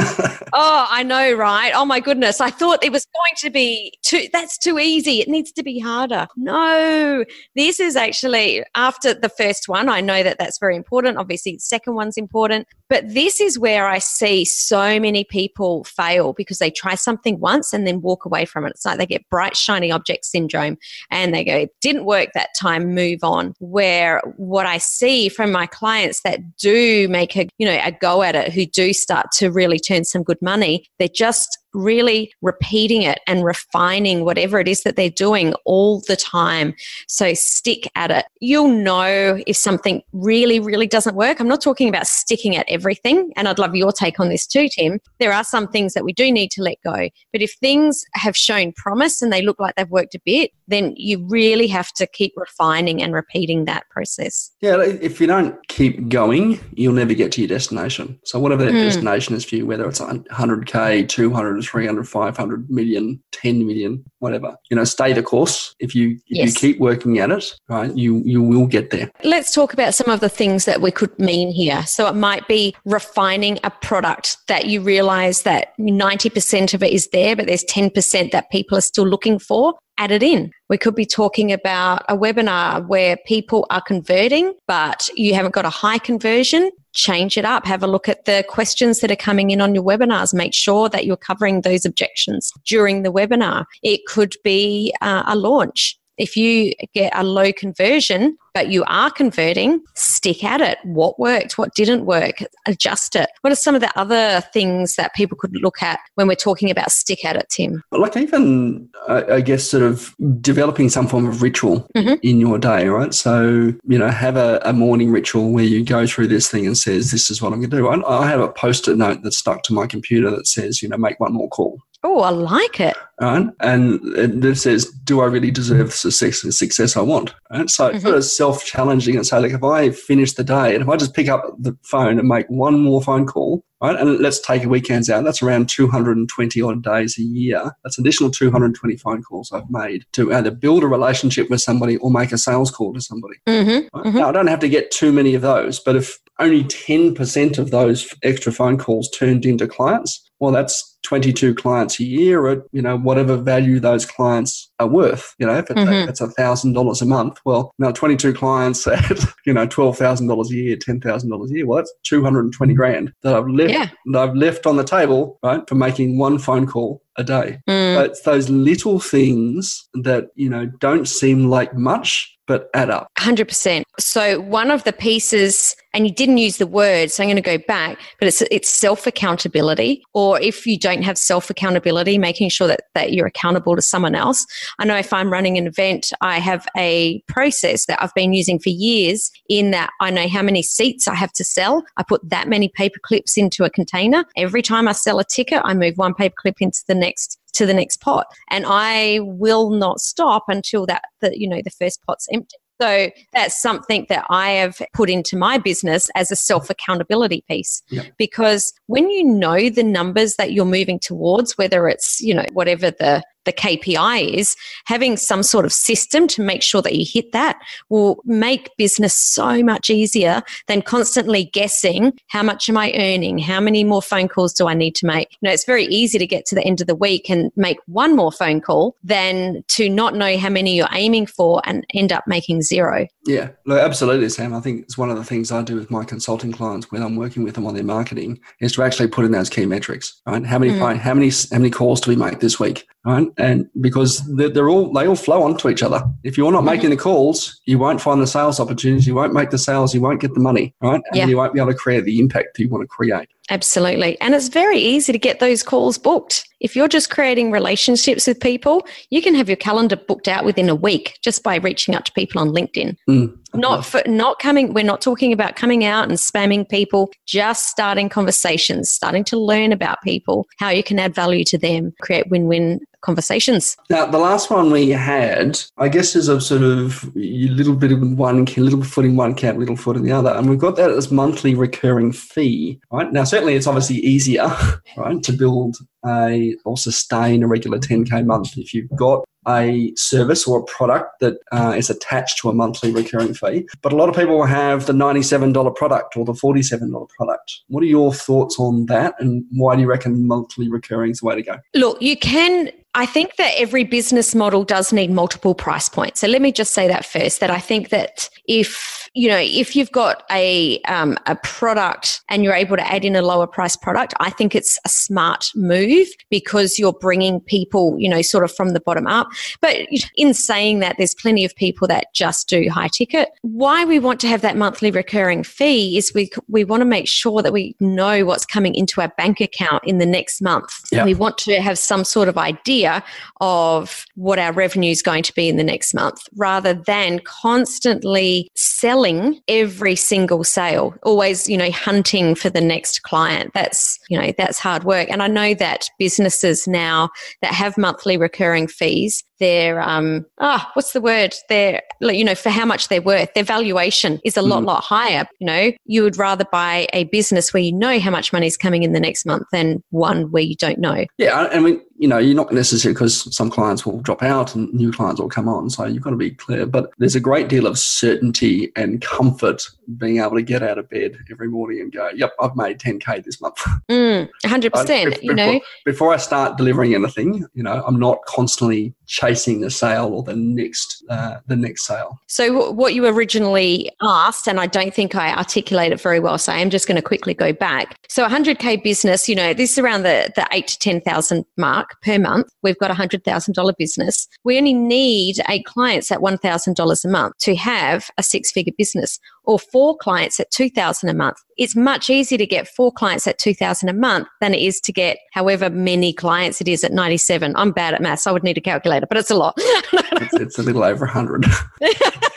oh, 0.53 0.87
I 0.88 1.03
know, 1.03 1.33
right? 1.33 1.73
Oh 1.75 1.85
my 1.85 1.99
goodness. 1.99 2.41
I 2.41 2.50
thought 2.50 2.85
it 2.85 2.93
was 2.93 3.05
going 3.05 3.35
to 3.38 3.50
be 3.50 3.93
too, 4.03 4.29
that's 4.33 4.57
too 4.57 4.79
easy. 4.79 5.21
It 5.21 5.29
needs 5.29 5.50
to 5.53 5.65
be 5.65 5.81
harder. 5.81 6.29
No, 6.37 7.25
this 7.57 7.81
is 7.81 7.97
actually 7.97 8.65
after 8.76 9.12
the 9.12 9.29
first 9.29 9.69
one. 9.69 9.88
I 9.88 10.00
know 10.00 10.23
that 10.23 10.38
that's 10.38 10.59
very 10.59 10.76
important. 10.76 11.19
Obviously, 11.19 11.55
the 11.55 11.61
second 11.61 11.95
one's 11.95 12.17
important. 12.17 12.69
But 12.88 13.12
this 13.12 13.41
is 13.41 13.59
where 13.59 13.88
I 13.88 13.99
see 13.99 14.45
so 14.45 15.00
many 15.00 15.25
people 15.25 15.83
fail 15.83 16.33
because 16.33 16.59
they 16.59 16.71
try 16.71 16.95
something 16.95 17.41
once 17.41 17.73
and 17.73 17.85
then 17.87 18.00
walk 18.00 18.25
away 18.25 18.45
from 18.45 18.65
it. 18.65 18.71
It's 18.71 18.85
like 18.85 18.99
they 18.99 19.07
get 19.07 19.29
bright, 19.29 19.57
shiny 19.57 19.91
object 19.91 20.25
syndrome 20.25 20.79
and 21.11 21.35
they 21.35 21.43
go, 21.43 21.57
it 21.57 21.75
didn't 21.81 22.05
work 22.05 22.29
that 22.35 22.50
time, 22.57 22.95
move 22.95 23.25
on. 23.25 23.55
Where 23.59 24.23
what 24.37 24.67
I 24.67 24.79
see 24.79 25.29
from 25.29 25.50
my 25.50 25.67
clients 25.67 26.21
that 26.23 26.36
do 26.59 27.09
make 27.09 27.37
a, 27.37 27.49
you 27.59 27.66
know, 27.66 27.78
a 27.83 27.93
go 27.93 28.23
at 28.23 28.35
it, 28.35 28.52
who 28.52 28.66
do 28.66 28.93
start 28.93 29.26
to 29.38 29.50
really 29.50 29.78
turn 29.78 30.05
some 30.05 30.23
good 30.23 30.40
money, 30.40 30.87
they're 30.99 31.09
just 31.09 31.59
really 31.76 32.33
repeating 32.42 33.02
it 33.02 33.21
and 33.26 33.45
refining 33.45 34.25
whatever 34.25 34.59
it 34.59 34.68
is 34.68 34.83
that 34.83 34.97
they're 34.97 35.11
doing 35.11 35.54
all 35.64 36.02
the 36.09 36.16
time. 36.16 36.75
So 37.06 37.35
stick 37.35 37.90
at 37.95 38.11
it. 38.11 38.25
You'll 38.40 38.68
know 38.68 39.40
if 39.47 39.56
something 39.56 40.02
really, 40.12 40.59
really 40.61 40.87
doesn't 40.87 41.16
work. 41.16 41.40
I'm 41.40 41.49
not 41.49 41.61
talking 41.61 41.88
about 41.88 42.06
sticking 42.06 42.56
at 42.56 42.66
everything. 42.68 43.33
And 43.37 43.49
I'd 43.49 43.59
love 43.59 43.75
your 43.75 43.92
take 43.92 44.18
on 44.18 44.28
this 44.28 44.47
too, 44.47 44.68
Tim. 44.68 44.99
There 45.18 45.33
are 45.33 45.45
some 45.45 45.68
things 45.68 45.95
that 45.95 46.04
we 46.04 46.12
do 46.12 46.33
need 46.33 46.50
to 46.52 46.62
let 46.62 46.78
go. 46.85 47.09
But 47.33 47.42
if 47.42 47.54
things 47.61 48.04
have 48.14 48.37
shown 48.37 48.73
promise 48.73 49.23
and 49.23 49.33
they 49.33 49.42
look 49.42 49.61
like 49.61 49.75
they've 49.75 49.88
worked 49.90 50.14
a 50.14 50.21
bit, 50.25 50.50
then 50.68 50.95
you 50.97 51.25
really 51.28 51.66
have 51.68 51.92
to 51.92 52.06
keep 52.06 52.33
refining 52.37 53.02
and 53.02 53.14
repeating 53.14 53.66
that 53.66 53.88
process. 53.90 54.50
Yeah, 54.61 54.80
if 54.80 55.21
you 55.21 55.26
don't 55.26 55.56
keep 55.68 56.09
going, 56.09 56.59
you'll 56.73 56.95
never 56.95 57.14
get 57.14 57.33
to 57.33 57.40
your 57.40 57.49
destination. 57.49 58.18
So 58.25 58.38
whatever 58.38 58.64
that 58.64 58.73
mm. 58.73 58.83
destination 58.83 59.35
is 59.35 59.45
for 59.45 59.56
you, 59.56 59.66
whether 59.66 59.88
it's 59.88 60.00
100K, 60.00 61.09
200, 61.09 61.65
300, 61.66 62.08
500 62.08 62.70
million, 62.70 63.23
10 63.32 63.66
million, 63.66 64.04
whatever. 64.18 64.56
You 64.70 64.76
know, 64.76 64.85
stay 64.85 65.12
the 65.12 65.23
course. 65.23 65.75
If 65.78 65.94
you 65.94 66.12
if 66.12 66.20
yes. 66.28 66.49
you 66.49 66.73
keep 66.73 66.80
working 66.80 67.18
at 67.18 67.30
it, 67.30 67.54
right, 67.68 67.94
you 67.94 68.23
you 68.25 68.42
will 68.42 68.66
get 68.66 68.90
there. 68.90 69.11
Let's 69.25 69.54
talk 69.54 69.73
about 69.73 69.94
some 69.94 70.08
of 70.08 70.20
the 70.20 70.28
things 70.28 70.64
that 70.64 70.80
we 70.80 70.90
could 70.90 71.16
mean 71.18 71.50
here. 71.50 71.85
So 71.87 72.06
it 72.06 72.14
might 72.14 72.46
be 72.49 72.75
refining 72.85 73.58
a 73.64 73.70
product 73.70 74.38
that 74.49 74.66
you 74.66 74.80
realize 74.80 75.42
that 75.42 75.68
90% 75.78 76.74
of 76.74 76.83
it 76.83 76.92
is 76.92 77.09
there, 77.09 77.37
but 77.37 77.46
there's 77.46 77.64
10% 77.64 78.31
that 78.33 78.50
people 78.50 78.79
are 78.79 78.83
still 78.83 79.07
looking 79.07 79.38
for 79.38 79.74
add 79.98 80.11
it 80.11 80.22
in. 80.22 80.52
We 80.68 80.78
could 80.78 80.94
be 80.94 81.06
talking 81.06 81.52
about 81.52 82.04
a 82.09 82.16
webinar 82.16 82.87
where 82.87 83.16
people 83.26 83.66
are 83.70 83.80
converting, 83.80 84.54
but 84.66 85.09
you 85.14 85.35
haven't 85.35 85.54
got 85.54 85.64
a 85.64 85.70
high 85.70 85.98
conversion. 85.98 86.70
Change 86.92 87.37
it 87.37 87.44
up. 87.44 87.66
Have 87.66 87.82
a 87.82 87.87
look 87.87 88.09
at 88.09 88.24
the 88.24 88.44
questions 88.48 89.00
that 89.00 89.11
are 89.11 89.16
coming 89.16 89.50
in 89.50 89.61
on 89.61 89.74
your 89.74 89.85
webinars. 89.85 90.35
Make 90.35 90.54
sure 90.54 90.88
that 90.88 91.06
you're 91.06 91.16
covering 91.16 91.61
those 91.61 91.85
objections 91.85 92.52
during 92.64 93.02
the 93.02 93.12
webinar. 93.12 93.64
It 93.82 94.06
could 94.06 94.35
be 94.42 94.94
uh, 95.00 95.24
a 95.26 95.37
launch. 95.37 95.98
If 96.18 96.37
you 96.37 96.72
get 96.94 97.12
a 97.14 97.22
low 97.22 97.52
conversion, 97.52 98.37
but 98.57 98.70
you 98.70 98.85
are 98.87 99.11
converting, 99.11 99.83
stick 99.92 100.42
at 100.42 100.62
it. 100.62 100.79
What 100.83 101.18
worked? 101.20 101.59
What 101.59 101.74
didn't 101.74 102.07
work? 102.07 102.38
Adjust 102.64 103.14
it. 103.14 103.29
What 103.42 103.52
are 103.52 103.57
some 103.57 103.74
of 103.74 103.83
the 103.83 103.98
other 103.98 104.40
things 104.55 104.96
that 104.96 105.14
people 105.14 105.37
could 105.37 105.55
look 105.57 105.83
at 105.83 106.00
when 106.14 106.26
we're 106.26 106.37
talking 106.37 106.70
about 106.70 106.90
stick 106.90 107.22
at 107.22 107.37
it, 107.37 107.50
Tim? 107.50 107.83
Like 107.92 108.16
even, 108.16 108.88
I 109.09 109.42
guess, 109.42 109.64
sort 109.64 109.83
of 109.83 110.14
developing 110.40 110.88
some 110.88 111.07
form 111.07 111.26
of 111.26 111.42
ritual 111.42 111.87
mm-hmm. 111.94 112.14
in 112.22 112.40
your 112.40 112.59
day, 112.59 112.88
right? 112.88 113.12
So, 113.12 113.74
you 113.87 113.98
know, 113.98 114.09
have 114.09 114.37
a, 114.37 114.59
a, 114.64 114.72
morning 114.72 115.11
ritual 115.11 115.52
where 115.52 115.64
you 115.64 115.85
go 115.85 116.07
through 116.07 116.29
this 116.29 116.50
thing 116.50 116.66
and 116.66 116.79
says, 116.79 117.11
this 117.11 117.31
is 117.31 117.42
what 117.42 117.52
I'm 117.52 117.61
going 117.61 117.70
to 117.70 117.76
do. 117.76 117.88
I, 117.88 118.22
I 118.22 118.26
have 118.26 118.40
a 118.40 118.48
post-it 118.48 118.96
note 118.96 119.22
that's 119.22 119.37
stuck 119.37 119.64
to 119.64 119.74
my 119.74 119.87
computer 119.87 120.31
that 120.31 120.46
says, 120.46 120.81
you 120.81 120.88
know, 120.88 120.96
make 120.96 121.20
one 121.20 121.35
more 121.35 121.50
call. 121.50 121.79
Oh, 122.07 122.21
I 122.21 122.31
like 122.31 122.79
it. 122.79 122.97
Right? 123.21 123.49
And 123.61 124.01
it 124.16 124.57
says, 124.57 124.87
do 125.03 125.21
I 125.21 125.25
really 125.25 125.51
deserve 125.51 125.88
the 125.88 125.92
success, 125.92 126.42
the 126.42 126.53
success 126.53 126.97
I 126.97 127.01
want? 127.01 127.35
Right? 127.51 127.69
So 127.69 127.90
mm-hmm. 127.90 128.07
it's 128.07 128.37
self 128.37 128.64
challenging 128.64 129.16
and 129.16 129.27
say, 129.27 129.40
like, 129.40 129.51
if 129.51 129.64
I 129.64 129.90
finish 129.90 130.35
the 130.35 130.45
day 130.45 130.75
and 130.75 130.83
if 130.83 130.88
I 130.88 130.97
just 130.97 131.14
pick 131.14 131.29
up 131.29 131.42
the 131.59 131.77
phone 131.83 132.21
and 132.21 132.29
make 132.29 132.47
one 132.47 132.79
more 132.79 133.03
phone 133.03 133.27
call, 133.27 133.64
right, 133.83 133.99
and 133.99 134.19
let's 134.21 134.38
take 134.40 134.64
weekends 134.66 135.11
out, 135.11 135.25
that's 135.25 135.42
around 135.42 135.69
220 135.69 136.62
odd 136.62 136.85
days 136.85 137.19
a 137.19 137.23
year. 137.23 137.73
That's 137.83 137.99
additional 137.99 138.31
220 138.31 138.97
phone 138.99 139.23
calls 139.25 139.51
I've 139.51 139.69
made 139.69 140.05
to 140.12 140.33
either 140.33 140.53
build 140.53 140.85
a 140.85 140.87
relationship 140.87 141.51
with 141.51 141.61
somebody 141.61 141.97
or 141.97 142.12
make 142.12 142.31
a 142.31 142.38
sales 142.38 142.71
call 142.71 142.95
to 142.95 143.01
somebody. 143.01 143.35
Mm-hmm. 143.49 143.97
Right? 143.97 144.07
Mm-hmm. 144.07 144.19
Now, 144.19 144.29
I 144.29 144.33
don't 144.33 144.47
have 144.47 144.61
to 144.61 144.69
get 144.69 144.92
too 144.92 145.11
many 145.11 145.35
of 145.35 145.42
those, 145.42 145.81
but 145.81 145.97
if 145.97 146.21
only 146.38 146.62
10% 146.62 147.59
of 147.59 147.73
those 147.73 148.14
extra 148.23 148.53
phone 148.53 148.79
calls 148.79 149.11
turned 149.11 149.45
into 149.45 149.66
clients, 149.66 150.23
well, 150.38 150.53
that's 150.53 150.95
22 151.07 151.55
clients 151.55 152.01
a 152.01 152.05
year 152.05 152.49
at, 152.49 152.59
you 152.73 152.83
know, 152.83 152.99
whatever 152.99 153.37
value 153.37 153.79
those 153.79 154.05
clients 154.05 154.71
are 154.81 154.88
worth. 154.88 155.35
You 155.38 155.47
know, 155.47 155.57
if 155.57 155.71
it's, 155.71 155.81
mm-hmm. 155.81 156.09
it's 156.09 156.21
$1,000 156.21 157.03
a 157.03 157.05
month, 157.05 157.38
well, 157.45 157.73
now 157.79 157.92
22 157.92 158.35
clients 158.35 158.87
at, 158.88 159.25
you 159.45 159.55
know, 159.55 159.69
$12,000 159.69 160.51
a 160.51 160.55
year, 160.55 160.77
$10,000 160.77 161.49
a 161.49 161.53
year, 161.53 161.66
well, 161.66 161.79
that's 161.79 161.92
220 162.03 162.75
grand 162.75 163.12
that 163.23 163.35
I've 163.35 163.49
left, 163.49 163.73
yeah. 163.73 163.88
that 164.07 164.21
I've 164.21 164.35
left 164.35 164.66
on 164.66 164.77
the 164.77 164.85
table, 164.85 165.38
right, 165.45 165.66
for 165.69 165.77
making 165.77 166.19
one 166.19 166.38
phone 166.38 166.66
call 166.66 167.03
a 167.16 167.25
day. 167.25 167.61
Mm. 167.69 168.05
it's 168.05 168.23
those 168.23 168.51
little 168.51 168.99
things 168.99 169.88
that, 169.95 170.27
you 170.35 170.51
know, 170.51 170.66
don't 170.66 171.07
seem 171.07 171.49
like 171.49 171.75
much, 171.75 172.37
but 172.47 172.71
add 172.75 172.90
up. 172.90 173.09
100%. 173.19 173.83
So, 173.99 174.40
one 174.40 174.71
of 174.71 174.85
the 174.85 174.92
pieces, 174.92 175.77
and 175.92 176.07
you 176.07 176.12
didn't 176.12 176.38
use 176.38 176.59
the 176.59 176.66
word, 176.66 177.11
so 177.11 177.23
I'm 177.23 177.29
going 177.29 177.37
to 177.37 177.42
go 177.42 177.59
back, 177.66 177.99
but 178.19 178.29
it's, 178.29 178.42
it's 178.51 178.69
self 178.69 179.07
accountability. 179.07 180.03
Or 180.14 180.40
if 180.40 180.66
you 180.66 180.79
don't 180.79 180.95
don't 180.96 181.04
have 181.04 181.18
self 181.18 181.50
accountability, 181.50 182.18
making 182.18 182.48
sure 182.48 182.68
that, 182.68 182.82
that 182.94 183.12
you're 183.12 183.26
accountable 183.26 183.76
to 183.76 183.82
someone 183.82 184.14
else. 184.14 184.46
I 184.78 184.85
know 184.85 184.96
if 184.96 185.12
I'm 185.12 185.30
running 185.30 185.59
an 185.59 185.66
event, 185.66 186.12
I 186.20 186.38
have 186.38 186.66
a 186.76 187.22
process 187.28 187.87
that 187.87 188.02
I've 188.02 188.14
been 188.14 188.32
using 188.32 188.59
for 188.59 188.70
years 188.70 189.30
in 189.48 189.70
that 189.72 189.90
I 190.00 190.11
know 190.11 190.28
how 190.28 190.42
many 190.42 190.62
seats 190.62 191.06
I 191.09 191.14
have 191.14 191.32
to 191.32 191.44
sell. 191.44 191.85
I 191.96 192.02
put 192.02 192.28
that 192.28 192.48
many 192.48 192.68
paper 192.68 192.98
clips 193.02 193.37
into 193.37 193.64
a 193.64 193.70
container. 193.70 194.24
Every 194.37 194.62
time 194.62 194.88
I 194.88 194.92
sell 194.92 195.18
a 195.18 195.24
ticket, 195.24 195.61
I 195.64 195.74
move 195.74 195.94
one 195.96 196.14
paper 196.14 196.35
clip 196.38 196.56
into 196.61 196.82
the 196.88 196.94
next 196.94 197.38
to 197.52 197.64
the 197.64 197.72
next 197.72 198.02
pot 198.02 198.26
and 198.50 198.66
i 198.68 199.18
will 199.22 199.70
not 199.70 199.98
stop 199.98 200.44
until 200.48 200.85
that 200.85 201.04
the 201.22 201.32
you 201.35 201.48
know 201.48 201.62
the 201.64 201.70
first 201.70 202.00
pot's 202.06 202.28
empty 202.30 202.56
so 202.81 203.11
that's 203.33 203.61
something 203.61 204.07
that 204.09 204.25
I 204.29 204.51
have 204.51 204.81
put 204.93 205.09
into 205.09 205.37
my 205.37 205.59
business 205.59 206.11
as 206.15 206.31
a 206.31 206.37
self 206.37 206.69
accountability 206.69 207.45
piece. 207.49 207.83
Yep. 207.89 208.07
Because 208.19 208.73
when 208.87 209.09
you 209.11 209.25
know 209.25 209.71
the 209.71 209.83
numbers 209.83 210.37
that 210.37 210.53
you're 210.53 210.65
moving 210.65 210.99
towards, 210.99 211.57
whether 211.57 211.89
it's, 211.89 212.21
you 212.21 212.35
know, 212.35 212.45
whatever 212.53 212.91
the 212.91 213.23
the 213.46 213.52
KPI 213.52 214.35
is, 214.35 214.54
having 214.85 215.16
some 215.16 215.42
sort 215.42 215.64
of 215.64 215.72
system 215.72 216.26
to 216.28 216.42
make 216.42 216.62
sure 216.62 216.82
that 216.82 216.94
you 216.94 217.06
hit 217.09 217.32
that 217.32 217.59
will 217.88 218.20
make 218.24 218.70
business 218.76 219.16
so 219.16 219.62
much 219.62 219.88
easier 219.88 220.42
than 220.68 220.82
constantly 220.82 221.44
guessing 221.46 222.12
how 222.28 222.42
much 222.42 222.68
am 222.68 222.76
I 222.76 222.92
earning? 222.94 223.38
How 223.38 223.61
many 223.61 223.85
more 223.85 224.02
phone 224.02 224.28
calls 224.28 224.52
do 224.52 224.68
I 224.68 224.74
need 224.74 224.94
to 224.96 225.06
make? 225.06 225.32
You 225.40 225.48
know, 225.48 225.52
it's 225.52 225.64
very 225.64 225.87
easy 225.87 226.18
to 226.18 226.26
get 226.26 226.44
to 226.46 226.54
the 226.54 226.62
end 226.62 226.80
of 226.80 226.87
the 226.87 226.94
week 226.94 227.30
and 227.30 227.50
make 227.56 227.78
one 227.87 228.14
more 228.14 228.32
phone 228.32 228.61
call 228.61 228.96
than 229.02 229.64
to 229.68 229.88
not 229.88 230.14
know 230.14 230.37
how 230.37 230.50
many 230.50 230.76
you're 230.76 230.88
aiming 230.92 231.26
for 231.26 231.62
and 231.64 231.87
end 231.94 232.12
up 232.12 232.24
making 232.26 232.62
zero. 232.62 233.06
Yeah, 233.26 233.50
look, 233.64 233.80
absolutely, 233.80 234.28
Sam. 234.28 234.54
I 234.54 234.61
think 234.61 234.82
it's 234.82 234.96
one 234.96 235.11
of 235.11 235.16
the 235.16 235.24
things 235.24 235.50
I 235.50 235.62
do 235.62 235.76
with 235.76 235.90
my 235.90 236.04
consulting 236.04 236.52
clients 236.52 236.90
when 236.92 237.02
I'm 237.02 237.16
working 237.16 237.42
with 237.42 237.54
them 237.54 237.66
on 237.66 237.74
their 237.74 237.85
marketing 237.85 238.40
is 238.61 238.72
to 238.72 238.82
actually 238.82 239.09
put 239.09 239.24
in 239.24 239.32
those 239.32 239.50
key 239.50 239.66
metrics. 239.66 240.20
Right? 240.26 240.44
How 240.44 240.59
many 240.59 240.72
mm. 240.72 240.96
how 240.98 241.14
many 241.14 241.30
how 241.30 241.59
many 241.59 241.70
calls 241.70 242.00
do 242.00 242.11
we 242.11 242.16
make 242.16 242.40
this 242.40 242.61
week? 242.61 242.87
Right? 243.04 243.26
And 243.38 243.68
because 243.81 244.20
they're, 244.37 244.49
they're, 244.49 244.68
all 244.68 244.92
they 244.92 245.07
all 245.07 245.16
flow 245.16 245.42
onto 245.42 245.68
each 245.68 245.83
other. 245.83 246.03
If 246.25 246.38
you're 246.38 246.53
not 246.53 246.62
mm. 246.62 246.66
making 246.66 246.90
the 246.90 246.96
calls, 246.96 247.61
you 247.66 247.79
won't 247.79 248.01
find 248.01 248.20
the 248.22 248.27
sales 248.27 248.59
opportunities. 248.59 249.07
You 249.07 249.14
won't 249.14 249.35
make 249.35 249.51
the 249.51 249.59
sales. 249.59 249.94
You 249.94 250.01
won't 250.01 250.20
get 250.20 250.35
the 250.35 250.40
money. 250.40 250.75
Right? 250.81 251.03
And 251.11 251.16
yeah. 251.16 251.27
you 251.27 251.37
won't 251.37 251.53
be 251.53 251.61
able 251.61 251.72
to 251.72 251.79
create 251.79 252.05
the 252.05 252.18
impact 252.18 252.57
that 252.57 252.62
you 252.62 252.68
want 252.68 252.83
to 252.83 252.88
create. 252.88 253.29
Absolutely. 253.49 254.20
And 254.20 254.35
it's 254.35 254.49
very 254.49 254.79
easy 254.79 255.12
to 255.12 255.18
get 255.18 255.38
those 255.38 255.62
calls 255.62 255.99
booked. 255.99 256.49
If 256.61 256.75
you're 256.75 256.88
just 256.88 257.11
creating 257.11 257.53
relationships 257.53 258.27
with 258.27 258.40
people, 258.40 258.87
you 259.11 259.22
can 259.22 259.35
have 259.35 259.49
your 259.49 259.57
calendar 259.57 259.96
booked 259.96 260.27
out 260.27 260.44
within 260.44 260.68
a 260.68 260.75
week 260.75 261.18
just 261.22 261.42
by 261.42 261.57
reaching 261.57 261.94
out 261.94 262.07
to 262.07 262.12
people 262.12 262.40
on 262.40 262.49
LinkedIn. 262.49 262.96
Mm, 263.09 263.38
not 263.57 263.85
for 263.85 264.03
not 264.07 264.38
coming 264.38 264.73
we're 264.73 264.85
not 264.85 265.01
talking 265.01 265.33
about 265.33 265.57
coming 265.57 265.85
out 265.85 266.09
and 266.09 266.19
spamming 266.19 266.69
people, 266.69 267.11
just 267.27 267.69
starting 267.69 268.09
conversations, 268.09 268.90
starting 268.90 269.25
to 269.25 269.38
learn 269.38 269.73
about 269.73 270.03
people, 270.03 270.47
how 270.59 270.69
you 270.69 270.83
can 270.83 270.99
add 270.99 271.14
value 271.14 271.45
to 271.45 271.59
them, 271.59 271.92
create 272.01 272.29
win-win 272.29 272.81
conversations. 273.07 273.77
Now, 273.88 274.07
the 274.07 274.19
last 274.19 274.51
one 274.51 274.71
we 274.71 274.90
had, 274.90 275.61
I 275.79 275.88
guess, 275.88 276.16
is 276.16 276.29
a 276.29 276.40
sort 276.40 276.62
of 276.62 277.09
little 277.14 277.77
bit 277.77 277.92
of 277.92 278.01
one, 278.19 278.45
little 278.45 278.83
foot 278.83 279.05
in 279.05 279.16
one 279.16 279.35
camp, 279.35 279.59
little 279.59 279.77
foot 279.77 279.97
in 279.97 280.03
the 280.03 280.12
other, 280.12 280.31
and 280.31 280.51
we've 280.51 280.59
got 280.59 280.77
that 280.77 280.90
as 280.90 281.11
monthly 281.11 281.55
recurring 281.55 282.12
fee. 282.12 282.81
Right 282.90 283.12
now, 283.12 283.25
certainly 283.25 283.55
it's 283.55 283.69
obviously 283.69 283.97
easier, 283.97 284.51
right, 284.97 285.23
to 285.23 285.33
build 285.33 285.77
a 286.05 286.57
or 286.64 286.77
sustain 286.77 287.42
a 287.42 287.47
regular 287.47 287.79
10k 287.79 288.27
month 288.27 288.59
if 288.59 288.75
you've 288.75 288.90
got 288.97 289.25
a 289.48 289.92
service 289.96 290.46
or 290.46 290.61
a 290.61 290.64
product 290.64 291.20
that 291.20 291.38
uh, 291.52 291.74
is 291.76 291.90
attached 291.90 292.38
to 292.38 292.48
a 292.48 292.54
monthly 292.54 292.92
recurring 292.92 293.35
fee. 293.35 293.68
But 293.82 293.92
a 293.92 293.96
lot 293.96 294.09
of 294.09 294.14
people 294.14 294.44
have 294.44 294.87
the 294.87 294.92
$97 294.92 295.74
product 295.76 296.16
or 296.16 296.24
the 296.24 296.32
$47 296.32 297.09
product. 297.11 297.61
What 297.68 297.82
are 297.82 297.87
your 297.87 298.12
thoughts 298.12 298.56
on 298.59 298.87
that 298.87 299.14
and 299.18 299.44
why 299.52 299.76
do 299.76 299.82
you 299.82 299.88
reckon 299.88 300.26
monthly 300.26 300.68
recurring 300.68 301.11
is 301.12 301.20
the 301.20 301.26
way 301.26 301.37
to 301.37 301.42
go? 301.42 301.56
Look, 301.74 302.00
you 302.02 302.16
can 302.16 302.70
I 302.96 303.04
think 303.04 303.37
that 303.37 303.52
every 303.59 303.85
business 303.85 304.35
model 304.35 304.64
does 304.64 304.90
need 304.90 305.11
multiple 305.11 305.54
price 305.54 305.87
points. 305.87 306.20
So 306.20 306.26
let 306.26 306.40
me 306.40 306.50
just 306.50 306.72
say 306.72 306.88
that 306.88 307.04
first 307.04 307.40
that 307.40 307.50
I 307.50 307.59
think 307.59 307.90
that 307.90 308.30
if 308.48 309.11
you 309.12 309.28
know 309.28 309.38
if 309.38 309.76
you've 309.76 309.92
got 309.92 310.22
a 310.30 310.80
um, 310.82 311.18
a 311.26 311.37
product 311.37 312.22
and 312.30 312.42
you're 312.42 312.54
able 312.54 312.76
to 312.76 312.90
add 312.90 313.04
in 313.04 313.14
a 313.14 313.20
lower 313.20 313.46
price 313.46 313.76
product, 313.76 314.14
I 314.18 314.30
think 314.30 314.54
it's 314.54 314.78
a 314.87 314.88
smart 314.88 315.50
move 315.54 316.09
because 316.30 316.78
you're 316.78 316.94
bringing 316.94 317.38
people 317.40 317.96
you 317.98 318.09
know 318.09 318.22
sort 318.22 318.44
of 318.44 318.54
from 318.54 318.70
the 318.70 318.80
bottom 318.80 319.06
up. 319.06 319.28
But 319.61 319.76
in 320.16 320.32
saying 320.32 320.78
that, 320.78 320.96
there's 320.96 321.14
plenty 321.14 321.44
of 321.44 321.54
people 321.54 321.87
that 321.88 322.06
just 322.14 322.48
do 322.48 322.66
high 322.70 322.88
ticket. 322.88 323.28
Why 323.42 323.85
we 323.85 323.98
want 323.98 324.20
to 324.20 324.28
have 324.28 324.40
that 324.40 324.56
monthly 324.56 324.90
recurring 324.90 325.44
fee 325.44 325.98
is 325.98 326.12
we 326.14 326.30
we 326.48 326.64
want 326.64 326.80
to 326.80 326.87
make 326.87 327.09
sure 327.09 327.42
that 327.42 327.52
we 327.52 327.76
know 327.78 328.24
what's 328.24 328.46
coming 328.46 328.74
into 328.74 329.02
our 329.02 329.12
bank 329.18 329.42
account 329.42 329.85
in 329.85 329.98
the 329.98 330.06
next 330.06 330.40
month. 330.40 330.72
Yep. 330.90 331.04
We 331.04 331.12
want 331.12 331.37
to 331.38 331.61
have 331.61 331.78
some 331.78 332.02
sort 332.02 332.28
of 332.28 332.38
idea 332.38 332.86
idea 332.87 333.05
of 333.40 334.05
what 334.14 334.38
our 334.38 334.53
revenue 334.53 334.90
is 334.90 335.03
going 335.03 335.22
to 335.22 335.35
be 335.35 335.49
in 335.49 335.57
the 335.57 335.64
next 335.64 335.94
month 335.94 336.20
rather 336.37 336.75
than 336.75 337.20
constantly 337.20 338.49
selling 338.55 339.40
every 339.49 339.96
single 339.96 340.44
sale 340.44 340.94
always 341.03 341.49
you 341.49 341.57
know 341.57 341.70
hunting 341.70 342.35
for 342.35 342.51
the 342.51 342.61
next 342.61 343.03
client. 343.03 343.51
That's 343.55 343.99
you 344.09 344.18
know 344.18 344.33
that's 344.37 344.59
hard 344.59 344.85
work. 344.85 345.09
And 345.11 345.22
i 345.22 345.29
know 345.29 345.55
that 345.55 345.88
businesses 345.99 346.66
now 346.66 347.11
that 347.42 347.53
have 347.53 347.77
monthly 347.77 348.16
recurring 348.16 348.68
fees 348.68 349.25
their 349.38 349.83
um 349.83 350.25
ah 350.38 350.70
what's 350.75 350.92
the 350.92 351.01
word? 351.01 351.35
Their 351.49 351.83
you 352.01 352.25
know 352.25 352.35
for 352.35 352.51
how 352.51 352.64
much 352.64 352.88
they're 352.88 353.03
worth 353.03 353.33
their 353.35 353.44
valuation 353.44 354.20
is 354.25 354.37
a 354.37 354.42
lot 354.42 354.62
mm. 354.62 354.66
lot 354.66 354.83
higher. 354.83 355.27
You 355.40 355.46
know 355.46 355.72
you 355.85 356.03
would 356.03 356.16
rather 356.16 356.44
buy 356.51 356.87
a 356.92 357.05
business 357.05 357.53
where 357.53 357.62
you 357.62 357.72
know 357.72 357.99
how 357.99 358.11
much 358.11 358.33
money 358.33 358.46
is 358.46 358.57
coming 358.57 358.83
in 358.83 358.92
the 358.92 359.01
next 359.01 359.27
month 359.27 359.46
than 359.53 359.83
one 359.90 360.31
where 360.31 360.42
you 360.42 360.57
don't 360.57 360.79
know. 360.79 361.05
Yeah 361.18 361.49
i 361.53 361.59
mean 361.59 361.81
you 361.98 362.09
know 362.09 362.18
you're 362.18 362.35
not 362.35 362.52
necessarily 362.52 362.94
because 362.94 363.35
some 363.35 363.50
clients 363.50 363.87
will 363.87 364.00
drop 364.00 364.22
out 364.22 364.54
and 364.54 364.72
new 364.72 364.92
clients 364.92 365.20
will 365.20 365.28
come 365.28 365.48
on 365.48 365.70
so 365.70 365.85
you've 365.85 366.02
got 366.02 366.11
to 366.11 366.16
be 366.16 366.30
clear 366.30 366.66
but 366.66 366.90
there's 366.98 367.14
a 367.14 367.20
great 367.20 367.48
deal 367.48 367.66
of 367.66 367.78
certainty 367.78 368.70
and 368.76 369.00
comfort 369.02 369.62
being 369.98 370.18
able 370.18 370.37
to 370.37 370.42
get 370.42 370.62
out 370.62 370.78
of 370.78 370.88
bed 370.88 371.16
every 371.30 371.48
morning 371.48 371.80
and 371.80 371.92
go 371.92 372.11
yep 372.14 372.32
i've 372.40 372.56
made 372.56 372.78
10k 372.78 373.24
this 373.24 373.40
month. 373.40 373.56
Mm, 373.88 374.28
100% 374.44 375.22
you 375.22 375.32
know? 375.32 375.61
before 375.85 376.12
i 376.12 376.16
start 376.16 376.59
delivering 376.59 376.94
anything 376.94 377.46
you 377.54 377.62
know 377.62 377.85
i'm 377.87 377.98
not 377.98 378.18
constantly 378.26 378.92
chasing 379.07 379.61
the 379.61 379.71
sale 379.71 380.07
or 380.07 380.23
the 380.23 380.37
next 380.37 381.05
uh, 381.09 381.38
the 381.47 381.57
next 381.57 381.87
sale. 381.87 382.19
So 382.27 382.73
what 382.73 382.95
you 382.95 383.07
originally 383.07 383.90
asked, 384.03 384.47
and 384.49 384.61
I 384.61 384.66
don't 384.66 384.92
think 384.92 385.14
I 385.14 385.35
articulate 385.35 385.92
it 385.92 386.01
very 386.01 386.21
well, 386.21 386.38
so 386.38 386.53
I 386.53 386.59
am 386.59 386.71
just 386.71 386.87
going 386.87 386.97
to 386.97 387.03
quickly 387.03 387.35
go 387.35 387.53
back. 387.53 387.99
So 388.09 388.27
hundred 388.29 388.59
k 388.59 388.77
business, 388.77 389.29
you 389.29 389.35
know, 389.35 389.55
this 389.55 389.73
is 389.73 389.79
around 389.79 390.03
the 390.03 390.33
the 390.37 390.47
eight 390.53 390.69
to 390.69 390.79
ten 390.79 391.01
thousand 391.01 391.45
mark 391.57 392.01
per 392.03 392.19
month. 392.19 392.49
We've 392.62 392.79
got 392.79 392.90
a 392.90 392.95
hundred 392.95 393.25
thousand 393.25 393.55
dollar 393.55 393.73
business. 393.79 394.29
We 394.45 394.59
only 394.59 394.75
need 394.75 395.37
eight 395.49 395.64
clients 395.64 396.11
at 396.11 396.21
one 396.21 396.38
thousand 396.38 396.77
dollars 396.77 397.05
a 397.05 397.09
month 397.09 397.38
to 397.38 397.55
have 397.57 398.11
a 398.19 398.23
six 398.23 398.53
figure 398.53 398.73
business 398.77 399.19
or 399.46 399.59
four 399.59 399.96
clients 399.96 400.38
at 400.40 400.50
2000 400.50 401.09
a 401.09 401.14
month. 401.14 401.38
It's 401.56 401.74
much 401.74 402.11
easier 402.11 402.38
to 402.38 402.46
get 402.46 402.68
four 402.68 402.92
clients 402.92 403.26
at 403.26 403.38
2000 403.38 403.88
a 403.88 403.92
month 403.92 404.28
than 404.40 404.54
it 404.54 404.61
is 404.61 404.80
to 404.80 404.92
get 404.92 405.18
however 405.32 405.70
many 405.70 406.12
clients 406.12 406.61
it 406.61 406.68
is 406.68 406.85
at 406.85 406.92
97. 406.92 407.54
I'm 407.56 407.72
bad 407.72 407.94
at 407.94 408.02
maths. 408.02 408.26
I 408.26 408.32
would 408.32 408.44
need 408.44 408.59
a 408.59 408.61
calculator, 408.61 409.06
but 409.06 409.16
it's 409.16 409.30
a 409.30 409.37
lot. 409.37 409.54
it's, 409.56 410.35
it's 410.35 410.59
a 410.59 410.62
little 410.62 410.85
over 410.85 411.06
100. 411.06 411.46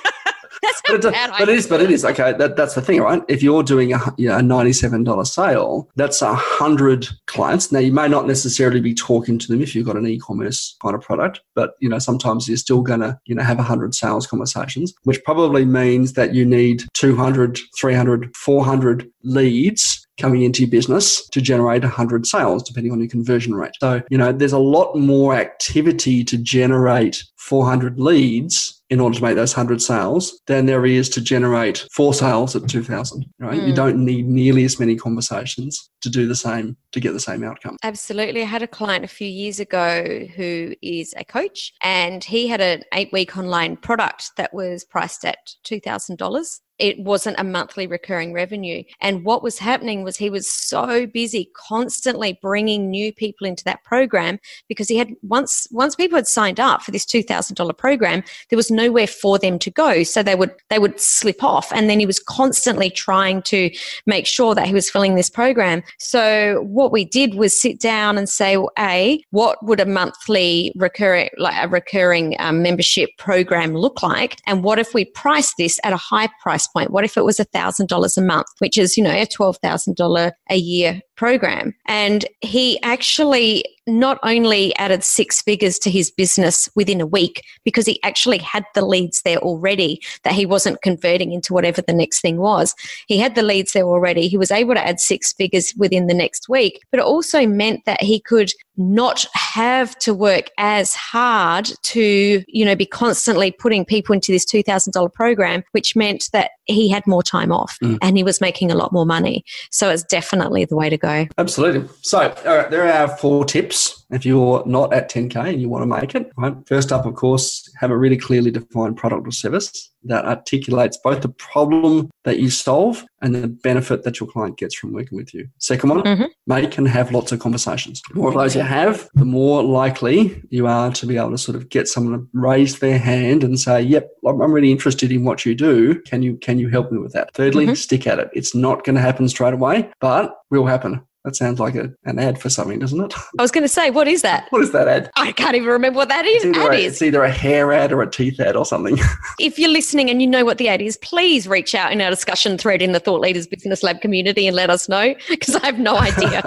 That's 0.61 0.81
but, 0.85 1.05
it, 1.05 1.13
but 1.13 1.49
it 1.49 1.49
is, 1.49 1.67
but 1.67 1.81
it 1.81 1.91
is 1.91 2.03
okay. 2.05 2.33
That, 2.33 2.55
that's 2.55 2.75
the 2.75 2.81
thing, 2.81 3.01
right? 3.01 3.21
If 3.27 3.43
you're 3.43 3.63
doing 3.63 3.93
a, 3.93 3.99
you 4.17 4.27
know, 4.27 4.37
a 4.37 4.41
ninety-seven 4.41 5.03
dollar 5.03 5.25
sale, 5.25 5.89
that's 5.95 6.21
a 6.21 6.33
hundred 6.33 7.07
clients. 7.27 7.71
Now 7.71 7.79
you 7.79 7.91
may 7.91 8.07
not 8.07 8.27
necessarily 8.27 8.81
be 8.81 8.93
talking 8.93 9.37
to 9.39 9.47
them 9.47 9.61
if 9.61 9.75
you've 9.75 9.85
got 9.85 9.97
an 9.97 10.07
e-commerce 10.07 10.75
kind 10.81 10.95
of 10.95 11.01
product, 11.01 11.41
but 11.55 11.73
you 11.79 11.89
know 11.89 11.99
sometimes 11.99 12.47
you're 12.47 12.57
still 12.57 12.81
gonna 12.81 13.19
you 13.25 13.35
know 13.35 13.43
have 13.43 13.59
a 13.59 13.63
hundred 13.63 13.95
sales 13.95 14.27
conversations, 14.27 14.93
which 15.03 15.23
probably 15.23 15.65
means 15.65 16.13
that 16.13 16.33
you 16.33 16.45
need 16.45 16.83
200, 16.93 17.59
300, 17.77 18.35
400 18.35 19.09
leads 19.23 20.07
coming 20.19 20.43
into 20.43 20.61
your 20.63 20.69
business 20.69 21.27
to 21.29 21.41
generate 21.41 21.81
100 21.81 22.27
sales, 22.27 22.61
depending 22.63 22.91
on 22.91 22.99
your 22.99 23.09
conversion 23.09 23.55
rate. 23.55 23.71
So, 23.79 24.01
you 24.09 24.17
know, 24.17 24.31
there's 24.31 24.53
a 24.53 24.59
lot 24.59 24.95
more 24.95 25.33
activity 25.33 26.23
to 26.25 26.37
generate 26.37 27.23
400 27.39 27.99
leads 27.99 28.80
in 28.89 28.99
order 28.99 29.15
to 29.15 29.23
make 29.23 29.36
those 29.36 29.56
100 29.56 29.82
sales 29.82 30.41
than 30.47 30.65
there 30.65 30.86
is 30.86 31.10
to 31.10 31.21
generate 31.21 31.86
four 31.93 32.13
sales 32.13 32.56
at 32.56 32.67
2000 32.67 33.25
right 33.39 33.60
mm. 33.60 33.67
you 33.67 33.73
don't 33.73 34.04
need 34.04 34.28
nearly 34.28 34.65
as 34.65 34.80
many 34.80 34.95
conversations 34.95 35.89
to 36.02 36.10
do 36.10 36.28
the 36.28 36.36
same 36.36 36.75
to 36.91 36.99
get 36.99 37.13
the 37.13 37.19
same 37.19 37.43
outcome 37.43 37.78
absolutely 37.84 38.41
i 38.41 38.45
had 38.45 38.63
a 38.63 38.67
client 38.67 39.06
a 39.06 39.08
few 39.08 39.28
years 39.28 39.60
ago 39.60 40.25
who 40.36 40.73
is 40.82 41.13
a 41.17 41.23
coach 41.23 41.71
and 41.84 42.23
he 42.23 42.47
had 42.47 42.62
an 42.62 42.84
eight 42.93 43.12
week 43.13 43.38
online 43.38 43.78
product 43.78 44.32
that 44.38 44.54
was 44.54 44.84
priced 44.84 45.23
at 45.23 45.38
$2000 45.65 46.60
it 46.80 46.97
wasn't 46.97 47.39
a 47.39 47.43
monthly 47.43 47.86
recurring 47.86 48.34
revenue. 48.34 48.84
And 49.02 49.25
what 49.25 49.43
was 49.43 49.60
happening 49.60 50.04
was 50.04 50.15
he 50.15 50.30
was 50.30 50.49
so 50.49 51.06
busy 51.06 51.52
constantly 51.54 52.39
bringing 52.41 52.89
new 52.89 53.13
people 53.13 53.45
into 53.45 53.65
that 53.65 53.84
program 53.84 54.39
because 54.67 54.88
he 54.88 54.97
had 54.97 55.13
once 55.21 55.67
once 55.71 55.95
people 55.95 56.15
had 56.15 56.28
signed 56.28 56.60
up 56.60 56.82
for 56.82 56.91
this 56.91 57.06
$2000 57.29 57.77
program, 57.77 58.23
there 58.49 58.57
was 58.57 58.71
nowhere 58.71 59.07
for 59.07 59.37
them 59.37 59.59
to 59.59 59.71
go. 59.71 60.03
So 60.03 60.23
they 60.23 60.35
would 60.35 60.53
they 60.69 60.79
would 60.79 60.99
slip 60.99 61.43
off. 61.43 61.71
And 61.73 61.89
then 61.89 61.99
he 61.99 62.05
was 62.05 62.19
constantly 62.19 62.89
trying 62.89 63.41
to 63.43 63.69
make 64.05 64.25
sure 64.25 64.55
that 64.55 64.67
he 64.67 64.73
was 64.73 64.89
filling 64.89 65.15
this 65.15 65.29
program. 65.29 65.83
So 65.99 66.61
what 66.67 66.91
we 66.91 67.05
did 67.05 67.35
was 67.35 67.59
sit 67.59 67.79
down 67.79 68.17
and 68.17 68.27
say, 68.29 68.57
A, 68.77 69.21
what 69.31 69.63
would 69.63 69.79
a 69.79 69.85
monthly 69.85 70.71
recurring 70.75 71.29
like 71.37 71.55
a 71.63 71.67
recurring 71.67 72.35
um, 72.39 72.61
membership 72.61 73.09
program 73.17 73.73
look 73.73 74.01
like? 74.01 74.37
And 74.45 74.63
what 74.63 74.79
if 74.79 74.93
we 74.93 75.05
price 75.05 75.53
this 75.57 75.79
at 75.83 75.93
a 75.93 75.97
high 75.97 76.29
price 76.41 76.67
point? 76.67 76.91
What 76.91 77.03
if 77.03 77.17
it 77.17 77.25
was 77.25 77.39
a 77.39 77.45
thousand 77.45 77.87
dollars 77.87 78.17
a 78.17 78.21
month, 78.21 78.47
which 78.59 78.77
is, 78.77 78.97
you 78.97 79.03
know, 79.03 79.11
a 79.11 79.25
twelve 79.25 79.57
thousand 79.57 79.95
dollar 79.95 80.31
a 80.49 80.55
year 80.55 81.01
program. 81.19 81.75
And 81.86 82.25
he 82.39 82.82
actually 82.82 83.65
not 83.89 84.19
only 84.23 84.73
added 84.77 85.03
six 85.03 85.41
figures 85.41 85.77
to 85.79 85.89
his 85.89 86.12
business 86.12 86.69
within 86.75 87.01
a 87.01 87.05
week 87.05 87.43
because 87.65 87.86
he 87.86 88.01
actually 88.03 88.38
had 88.38 88.63
the 88.75 88.86
leads 88.86 89.21
there 89.23 89.39
already 89.39 89.99
that 90.23 90.34
he 90.34 90.45
wasn't 90.45 90.82
converting 90.82 91.34
into 91.34 91.53
whatever 91.53 91.82
the 91.82 91.93
next 91.93 92.21
thing 92.21 92.38
was. 92.38 92.73
He 93.08 93.17
had 93.17 93.36
the 93.36 93.43
leads 93.43 93.73
there 93.73 93.84
already. 93.84 94.27
He 94.27 94.38
was 94.38 94.51
able 94.51 94.75
to 94.75 94.86
add 94.86 94.99
six 94.99 95.34
figures 95.34 95.73
within 95.77 96.08
the 96.08 96.13
next 96.13 96.47
week, 96.47 96.82
but 96.91 96.99
it 96.99 97.05
also 97.05 97.45
meant 97.45 97.84
that 97.86 98.01
he 98.01 98.19
could 98.19 98.51
not 98.77 99.25
have 99.34 99.97
to 99.99 100.13
work 100.13 100.45
as 100.58 100.93
hard 100.93 101.69
to, 101.84 102.43
you 102.47 102.63
know, 102.63 102.75
be 102.75 102.86
constantly 102.86 103.51
putting 103.51 103.84
people 103.84 104.13
into 104.13 104.32
this 104.32 104.45
$2,000 104.45 105.13
program, 105.13 105.63
which 105.73 105.95
meant 105.95 106.29
that 106.32 106.51
he 106.65 106.88
had 106.88 107.05
more 107.05 107.23
time 107.23 107.51
off 107.51 107.77
mm. 107.84 107.97
and 108.01 108.15
he 108.15 108.23
was 108.23 108.39
making 108.39 108.71
a 108.71 108.75
lot 108.75 108.93
more 108.93 109.05
money. 109.05 109.43
So 109.69 109.89
it's 109.89 110.03
definitely 110.03 110.63
the 110.63 110.77
way 110.77 110.89
to 110.89 110.97
go. 110.97 111.08
Absolutely. 111.37 111.89
So 112.01 112.19
all 112.19 112.57
right, 112.57 112.71
there 112.71 112.91
are 112.91 113.07
four 113.07 113.45
tips 113.45 113.98
if 114.11 114.25
you're 114.25 114.63
not 114.65 114.93
at 114.93 115.09
10K 115.09 115.53
and 115.53 115.61
you 115.61 115.69
want 115.69 115.83
to 115.83 116.01
make 116.01 116.15
it. 116.15 116.31
Right? 116.37 116.55
First 116.67 116.91
up, 116.91 117.05
of 117.05 117.15
course, 117.15 117.69
have 117.77 117.91
a 117.91 117.97
really 117.97 118.17
clearly 118.17 118.51
defined 118.51 118.97
product 118.97 119.27
or 119.27 119.31
service 119.31 119.91
that 120.03 120.25
articulates 120.25 120.97
both 120.97 121.21
the 121.21 121.29
problem 121.29 122.09
that 122.23 122.39
you 122.39 122.49
solve 122.49 123.05
and 123.21 123.35
the 123.35 123.47
benefit 123.47 124.03
that 124.03 124.19
your 124.19 124.29
client 124.29 124.57
gets 124.57 124.75
from 124.75 124.93
working 124.93 125.17
with 125.17 125.33
you. 125.33 125.47
Second 125.57 125.89
one, 125.89 126.03
mm-hmm. 126.03 126.23
make 126.47 126.77
and 126.77 126.87
have 126.87 127.11
lots 127.11 127.31
of 127.31 127.39
conversations. 127.39 128.01
The 128.09 128.15
more 128.15 128.29
of 128.29 128.35
those 128.35 128.55
you 128.55 128.61
have, 128.61 129.09
the 129.13 129.25
more 129.25 129.61
likely 129.61 130.41
you 130.49 130.67
are 130.67 130.91
to 130.91 131.05
be 131.05 131.17
able 131.17 131.31
to 131.31 131.37
sort 131.37 131.57
of 131.57 131.69
get 131.69 131.87
someone 131.87 132.19
to 132.19 132.27
raise 132.33 132.79
their 132.79 132.97
hand 132.97 133.43
and 133.43 133.59
say, 133.59 133.81
"Yep, 133.81 134.09
I'm 134.25 134.53
really 134.53 134.71
interested 134.71 135.11
in 135.11 135.25
what 135.25 135.45
you 135.45 135.53
do. 135.53 136.01
Can 136.03 136.21
you 136.23 136.37
can 136.37 136.59
you 136.59 136.69
help 136.69 136.91
me 136.91 136.97
with 136.97 137.13
that?" 137.13 137.33
Thirdly, 137.33 137.65
mm-hmm. 137.65 137.73
stick 137.73 138.07
at 138.07 138.19
it. 138.19 138.29
It's 138.33 138.55
not 138.55 138.85
going 138.85 138.95
to 138.95 139.01
happen 139.01 139.27
straight 139.27 139.53
away, 139.53 139.89
but 139.99 140.33
will 140.49 140.65
happen. 140.65 141.01
That 141.25 141.36
sounds 141.36 141.60
like 141.60 141.75
a, 141.75 141.91
an 142.05 142.17
ad 142.17 142.39
for 142.39 142.49
something, 142.49 142.79
doesn't 142.79 142.99
it? 142.99 143.13
I 143.38 143.41
was 143.41 143.51
going 143.51 143.63
to 143.63 143.69
say, 143.69 143.89
what 143.89 144.08
is 144.08 144.21
that? 144.21 144.47
What 144.60 144.63
is 144.63 144.71
that 144.71 144.88
ad? 144.88 145.10
I 145.15 145.32
can't 145.32 145.55
even 145.55 145.69
remember 145.69 145.97
what 145.97 146.10
that 146.10 146.25
is. 146.25 146.43
It's 146.43 146.58
either, 146.58 146.67
ad 146.67 146.73
a, 146.73 146.84
is. 146.84 146.93
It's 146.93 147.01
either 147.01 147.23
a 147.23 147.32
hair 147.32 147.71
ad 147.71 147.93
or 147.93 148.01
a 148.01 148.10
teeth 148.10 148.39
ad 148.39 148.55
or 148.55 148.65
something. 148.65 148.97
if 149.39 149.58
you're 149.58 149.69
listening 149.69 150.10
and 150.10 150.21
you 150.21 150.27
know 150.27 150.43
what 150.43 150.58
the 150.58 150.67
ad 150.67 150.82
is, 150.82 150.97
please 150.97 151.47
reach 151.47 151.75
out 151.75 151.93
in 151.93 152.01
our 152.01 152.10
discussion 152.10 152.58
thread 152.58 152.82
in 152.82 152.91
the 152.91 152.99
Thought 152.99 153.21
Leaders 153.21 153.47
Business 153.47 153.84
Lab 153.84 154.01
community 154.01 154.47
and 154.47 154.55
let 154.55 154.69
us 154.69 154.89
know 154.89 155.15
because 155.29 155.55
I 155.55 155.65
have 155.65 155.79
no 155.79 155.97
idea. 155.97 156.41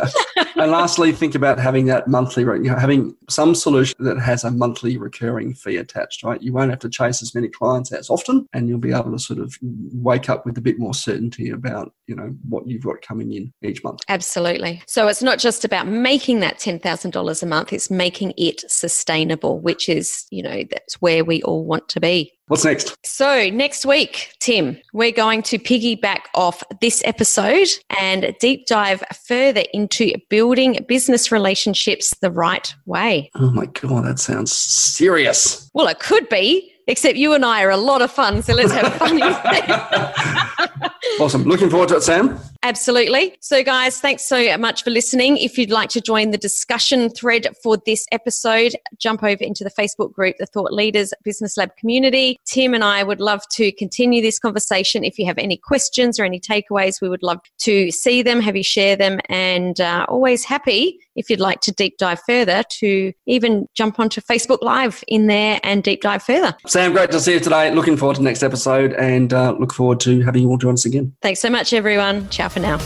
and 0.57 0.73
lastly, 0.73 1.13
think 1.13 1.35
about 1.35 1.59
having 1.59 1.87
that 1.87 2.09
monthly, 2.09 2.43
you 2.43 2.71
know, 2.71 2.77
having 2.77 3.15
some 3.31 3.55
solution 3.55 3.97
that 4.01 4.19
has 4.19 4.45
a 4.45 4.51
monthly 4.51 4.99
recurring 4.99 5.55
fee 5.55 5.77
attached, 5.77 6.23
right? 6.23 6.43
You 6.43 6.53
won't 6.53 6.71
have 6.71 6.81
to 6.81 6.91
chase 6.91 7.23
as 7.23 7.35
many 7.35 7.49
clients 7.49 7.93
as 7.93 8.11
often 8.11 8.47
and 8.53 8.69
you'll 8.69 8.79
be 8.79 8.93
able 8.93 9.13
to 9.13 9.19
sort 9.19 9.39
of 9.39 9.57
wake 9.63 10.29
up 10.29 10.45
with 10.45 10.59
a 10.59 10.63
bit 10.63 10.79
more 10.79 10.95
certainty 10.95 11.51
about, 11.51 11.95
you 12.07 12.17
know, 12.17 12.35
what 12.49 12.67
you've 12.67 12.85
got 12.85 13.01
coming 13.01 13.33
in 13.33 13.53
each 13.63 13.83
month. 13.85 14.01
Absolutely. 14.09 14.72
So 14.87 15.09
it's 15.09 15.23
not 15.23 15.39
just 15.39 15.65
about 15.65 15.87
making 15.87 16.41
that 16.41 16.59
$10,000 16.59 17.43
a 17.43 17.47
month, 17.47 17.73
it's 17.73 17.91
making 17.91 18.35
it 18.37 18.71
sustainable, 18.71 19.61
which 19.61 19.89
is, 19.89 20.27
you 20.31 20.43
know, 20.43 20.63
that's 20.71 21.01
where 21.01 21.25
we 21.25 21.43
all 21.43 21.65
want 21.65 21.89
to 21.91 22.01
be. 22.01 22.33
What's 22.49 22.65
next? 22.65 22.97
So, 23.03 23.49
next 23.49 23.87
week, 23.87 24.35
Tim, 24.41 24.77
we're 24.93 25.13
going 25.13 25.43
to 25.45 25.59
piggyback 25.59 26.25
off 26.35 26.63
this 26.83 27.01
episode 27.07 27.69
and 27.99 28.37
deep 28.41 28.67
dive 28.67 29.03
further 29.27 29.63
into 29.73 30.13
building 30.29 30.85
business 30.87 31.33
relationships 31.33 32.15
the 32.21 32.31
right 32.31 32.75
way. 32.85 33.31
Oh 33.37 33.51
my 33.51 33.67
God, 33.67 34.05
that 34.05 34.19
sounds 34.19 34.53
serious. 34.53 35.71
Well, 35.73 35.87
it 35.89 35.99
could 36.01 36.29
be. 36.29 36.69
Except 36.89 37.17
you 37.17 37.33
and 37.33 37.45
I 37.45 37.63
are 37.63 37.71
a 37.71 37.77
lot 37.77 38.03
of 38.03 38.11
fun, 38.11 38.43
so 38.43 38.55
let's 38.55 38.73
have 38.73 38.93
fun. 38.95 39.23
awesome. 41.21 41.45
Looking 41.45 41.71
forward 41.71 41.89
to 41.91 41.97
it, 41.97 42.03
Sam. 42.03 42.41
Absolutely. 42.65 43.37
So, 43.41 43.65
guys, 43.65 44.01
thanks 44.01 44.25
so 44.25 44.57
much 44.57 44.85
for 44.85 44.91
listening. 44.91 45.37
If 45.37 45.59
you'd 45.59 45.71
like 45.71 45.89
to 45.91 46.01
join 46.01 46.31
the 46.31 46.39
discussion 46.39 47.11
thread 47.11 47.49
for 47.61 47.77
this 47.85 48.07
episode, 48.13 48.77
jump 48.99 49.25
over 49.25 49.43
into 49.43 49.65
the 49.65 49.71
Facebook 49.71 50.13
group, 50.13 50.37
the 50.39 50.47
Thought 50.47 50.73
Leaders 50.73 51.13
Business 51.25 51.57
Lab 51.57 51.75
community. 51.77 52.39
Tim 52.47 52.73
and 52.73 52.85
I 52.85 53.03
would 53.03 53.21
love 53.21 53.43
to 53.53 53.73
continue 53.73 54.23
this 54.23 54.39
conversation. 54.39 55.03
If 55.03 55.19
you 55.19 55.27
have 55.27 55.39
any 55.39 55.57
questions 55.57 56.21
or 56.21 56.25
any 56.25 56.39
takeaways, 56.39 57.01
we 57.03 57.09
would 57.09 57.25
love 57.25 57.41
to 57.63 57.91
see 57.91 58.23
them, 58.23 58.41
have 58.41 58.55
you 58.55 58.63
share 58.63 58.95
them, 58.95 59.19
and 59.29 59.81
uh, 59.81 60.07
always 60.09 60.45
happy 60.45 61.01
if 61.17 61.29
you'd 61.29 61.41
like 61.41 61.61
to 61.63 61.73
deep 61.73 61.99
dive 61.99 62.21
further 62.27 62.63
to 62.71 63.13
even 63.27 63.67
jump 63.75 63.99
onto 63.99 64.21
Facebook 64.21 64.63
Live 64.63 65.03
in 65.09 65.27
there 65.27 65.59
and 65.65 65.83
deep 65.83 66.03
dive 66.03 66.23
further. 66.23 66.57
Sam, 66.67 66.93
great 66.93 67.11
to 67.11 67.21
see 67.21 67.35
you 67.35 67.41
today. 67.41 67.75
Looking 67.75 67.97
forward 67.97 68.15
to 68.15 68.21
the 68.21 68.25
next 68.25 68.45
episode 68.45 68.93
and 68.93 69.33
uh, 69.35 69.57
look 69.59 69.75
forward 69.75 69.99
to 70.01 70.21
having 70.23 70.43
you 70.43 70.49
all 70.49 70.59
join 70.59 70.75
us 70.75 70.85
again. 70.85 71.15
Thanks 71.23 71.41
so 71.41 71.51
much, 71.51 71.73
everyone. 71.73 72.29
Ciao 72.31 72.52
for 72.53 72.61
now. 72.61 72.79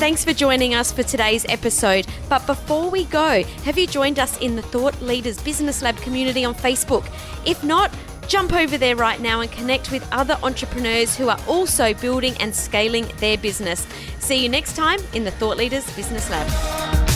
Thanks 0.00 0.24
for 0.24 0.32
joining 0.32 0.74
us 0.74 0.90
for 0.90 1.02
today's 1.02 1.44
episode. 1.50 2.06
But 2.30 2.46
before 2.46 2.88
we 2.88 3.04
go, 3.04 3.42
have 3.64 3.76
you 3.76 3.86
joined 3.86 4.18
us 4.18 4.38
in 4.38 4.56
the 4.56 4.62
Thought 4.62 5.00
Leaders 5.02 5.40
Business 5.42 5.82
Lab 5.82 5.96
community 5.98 6.42
on 6.42 6.54
Facebook? 6.54 7.06
If 7.44 7.62
not, 7.62 7.94
jump 8.26 8.54
over 8.54 8.78
there 8.78 8.96
right 8.96 9.20
now 9.20 9.40
and 9.40 9.52
connect 9.52 9.92
with 9.92 10.08
other 10.10 10.38
entrepreneurs 10.42 11.16
who 11.16 11.28
are 11.28 11.38
also 11.46 11.92
building 11.92 12.34
and 12.40 12.54
scaling 12.56 13.12
their 13.18 13.36
business. 13.36 13.86
See 14.20 14.42
you 14.42 14.48
next 14.48 14.74
time 14.74 15.00
in 15.12 15.24
the 15.24 15.32
Thought 15.32 15.58
Leaders 15.58 15.84
Business 15.94 16.30
Lab. 16.30 17.09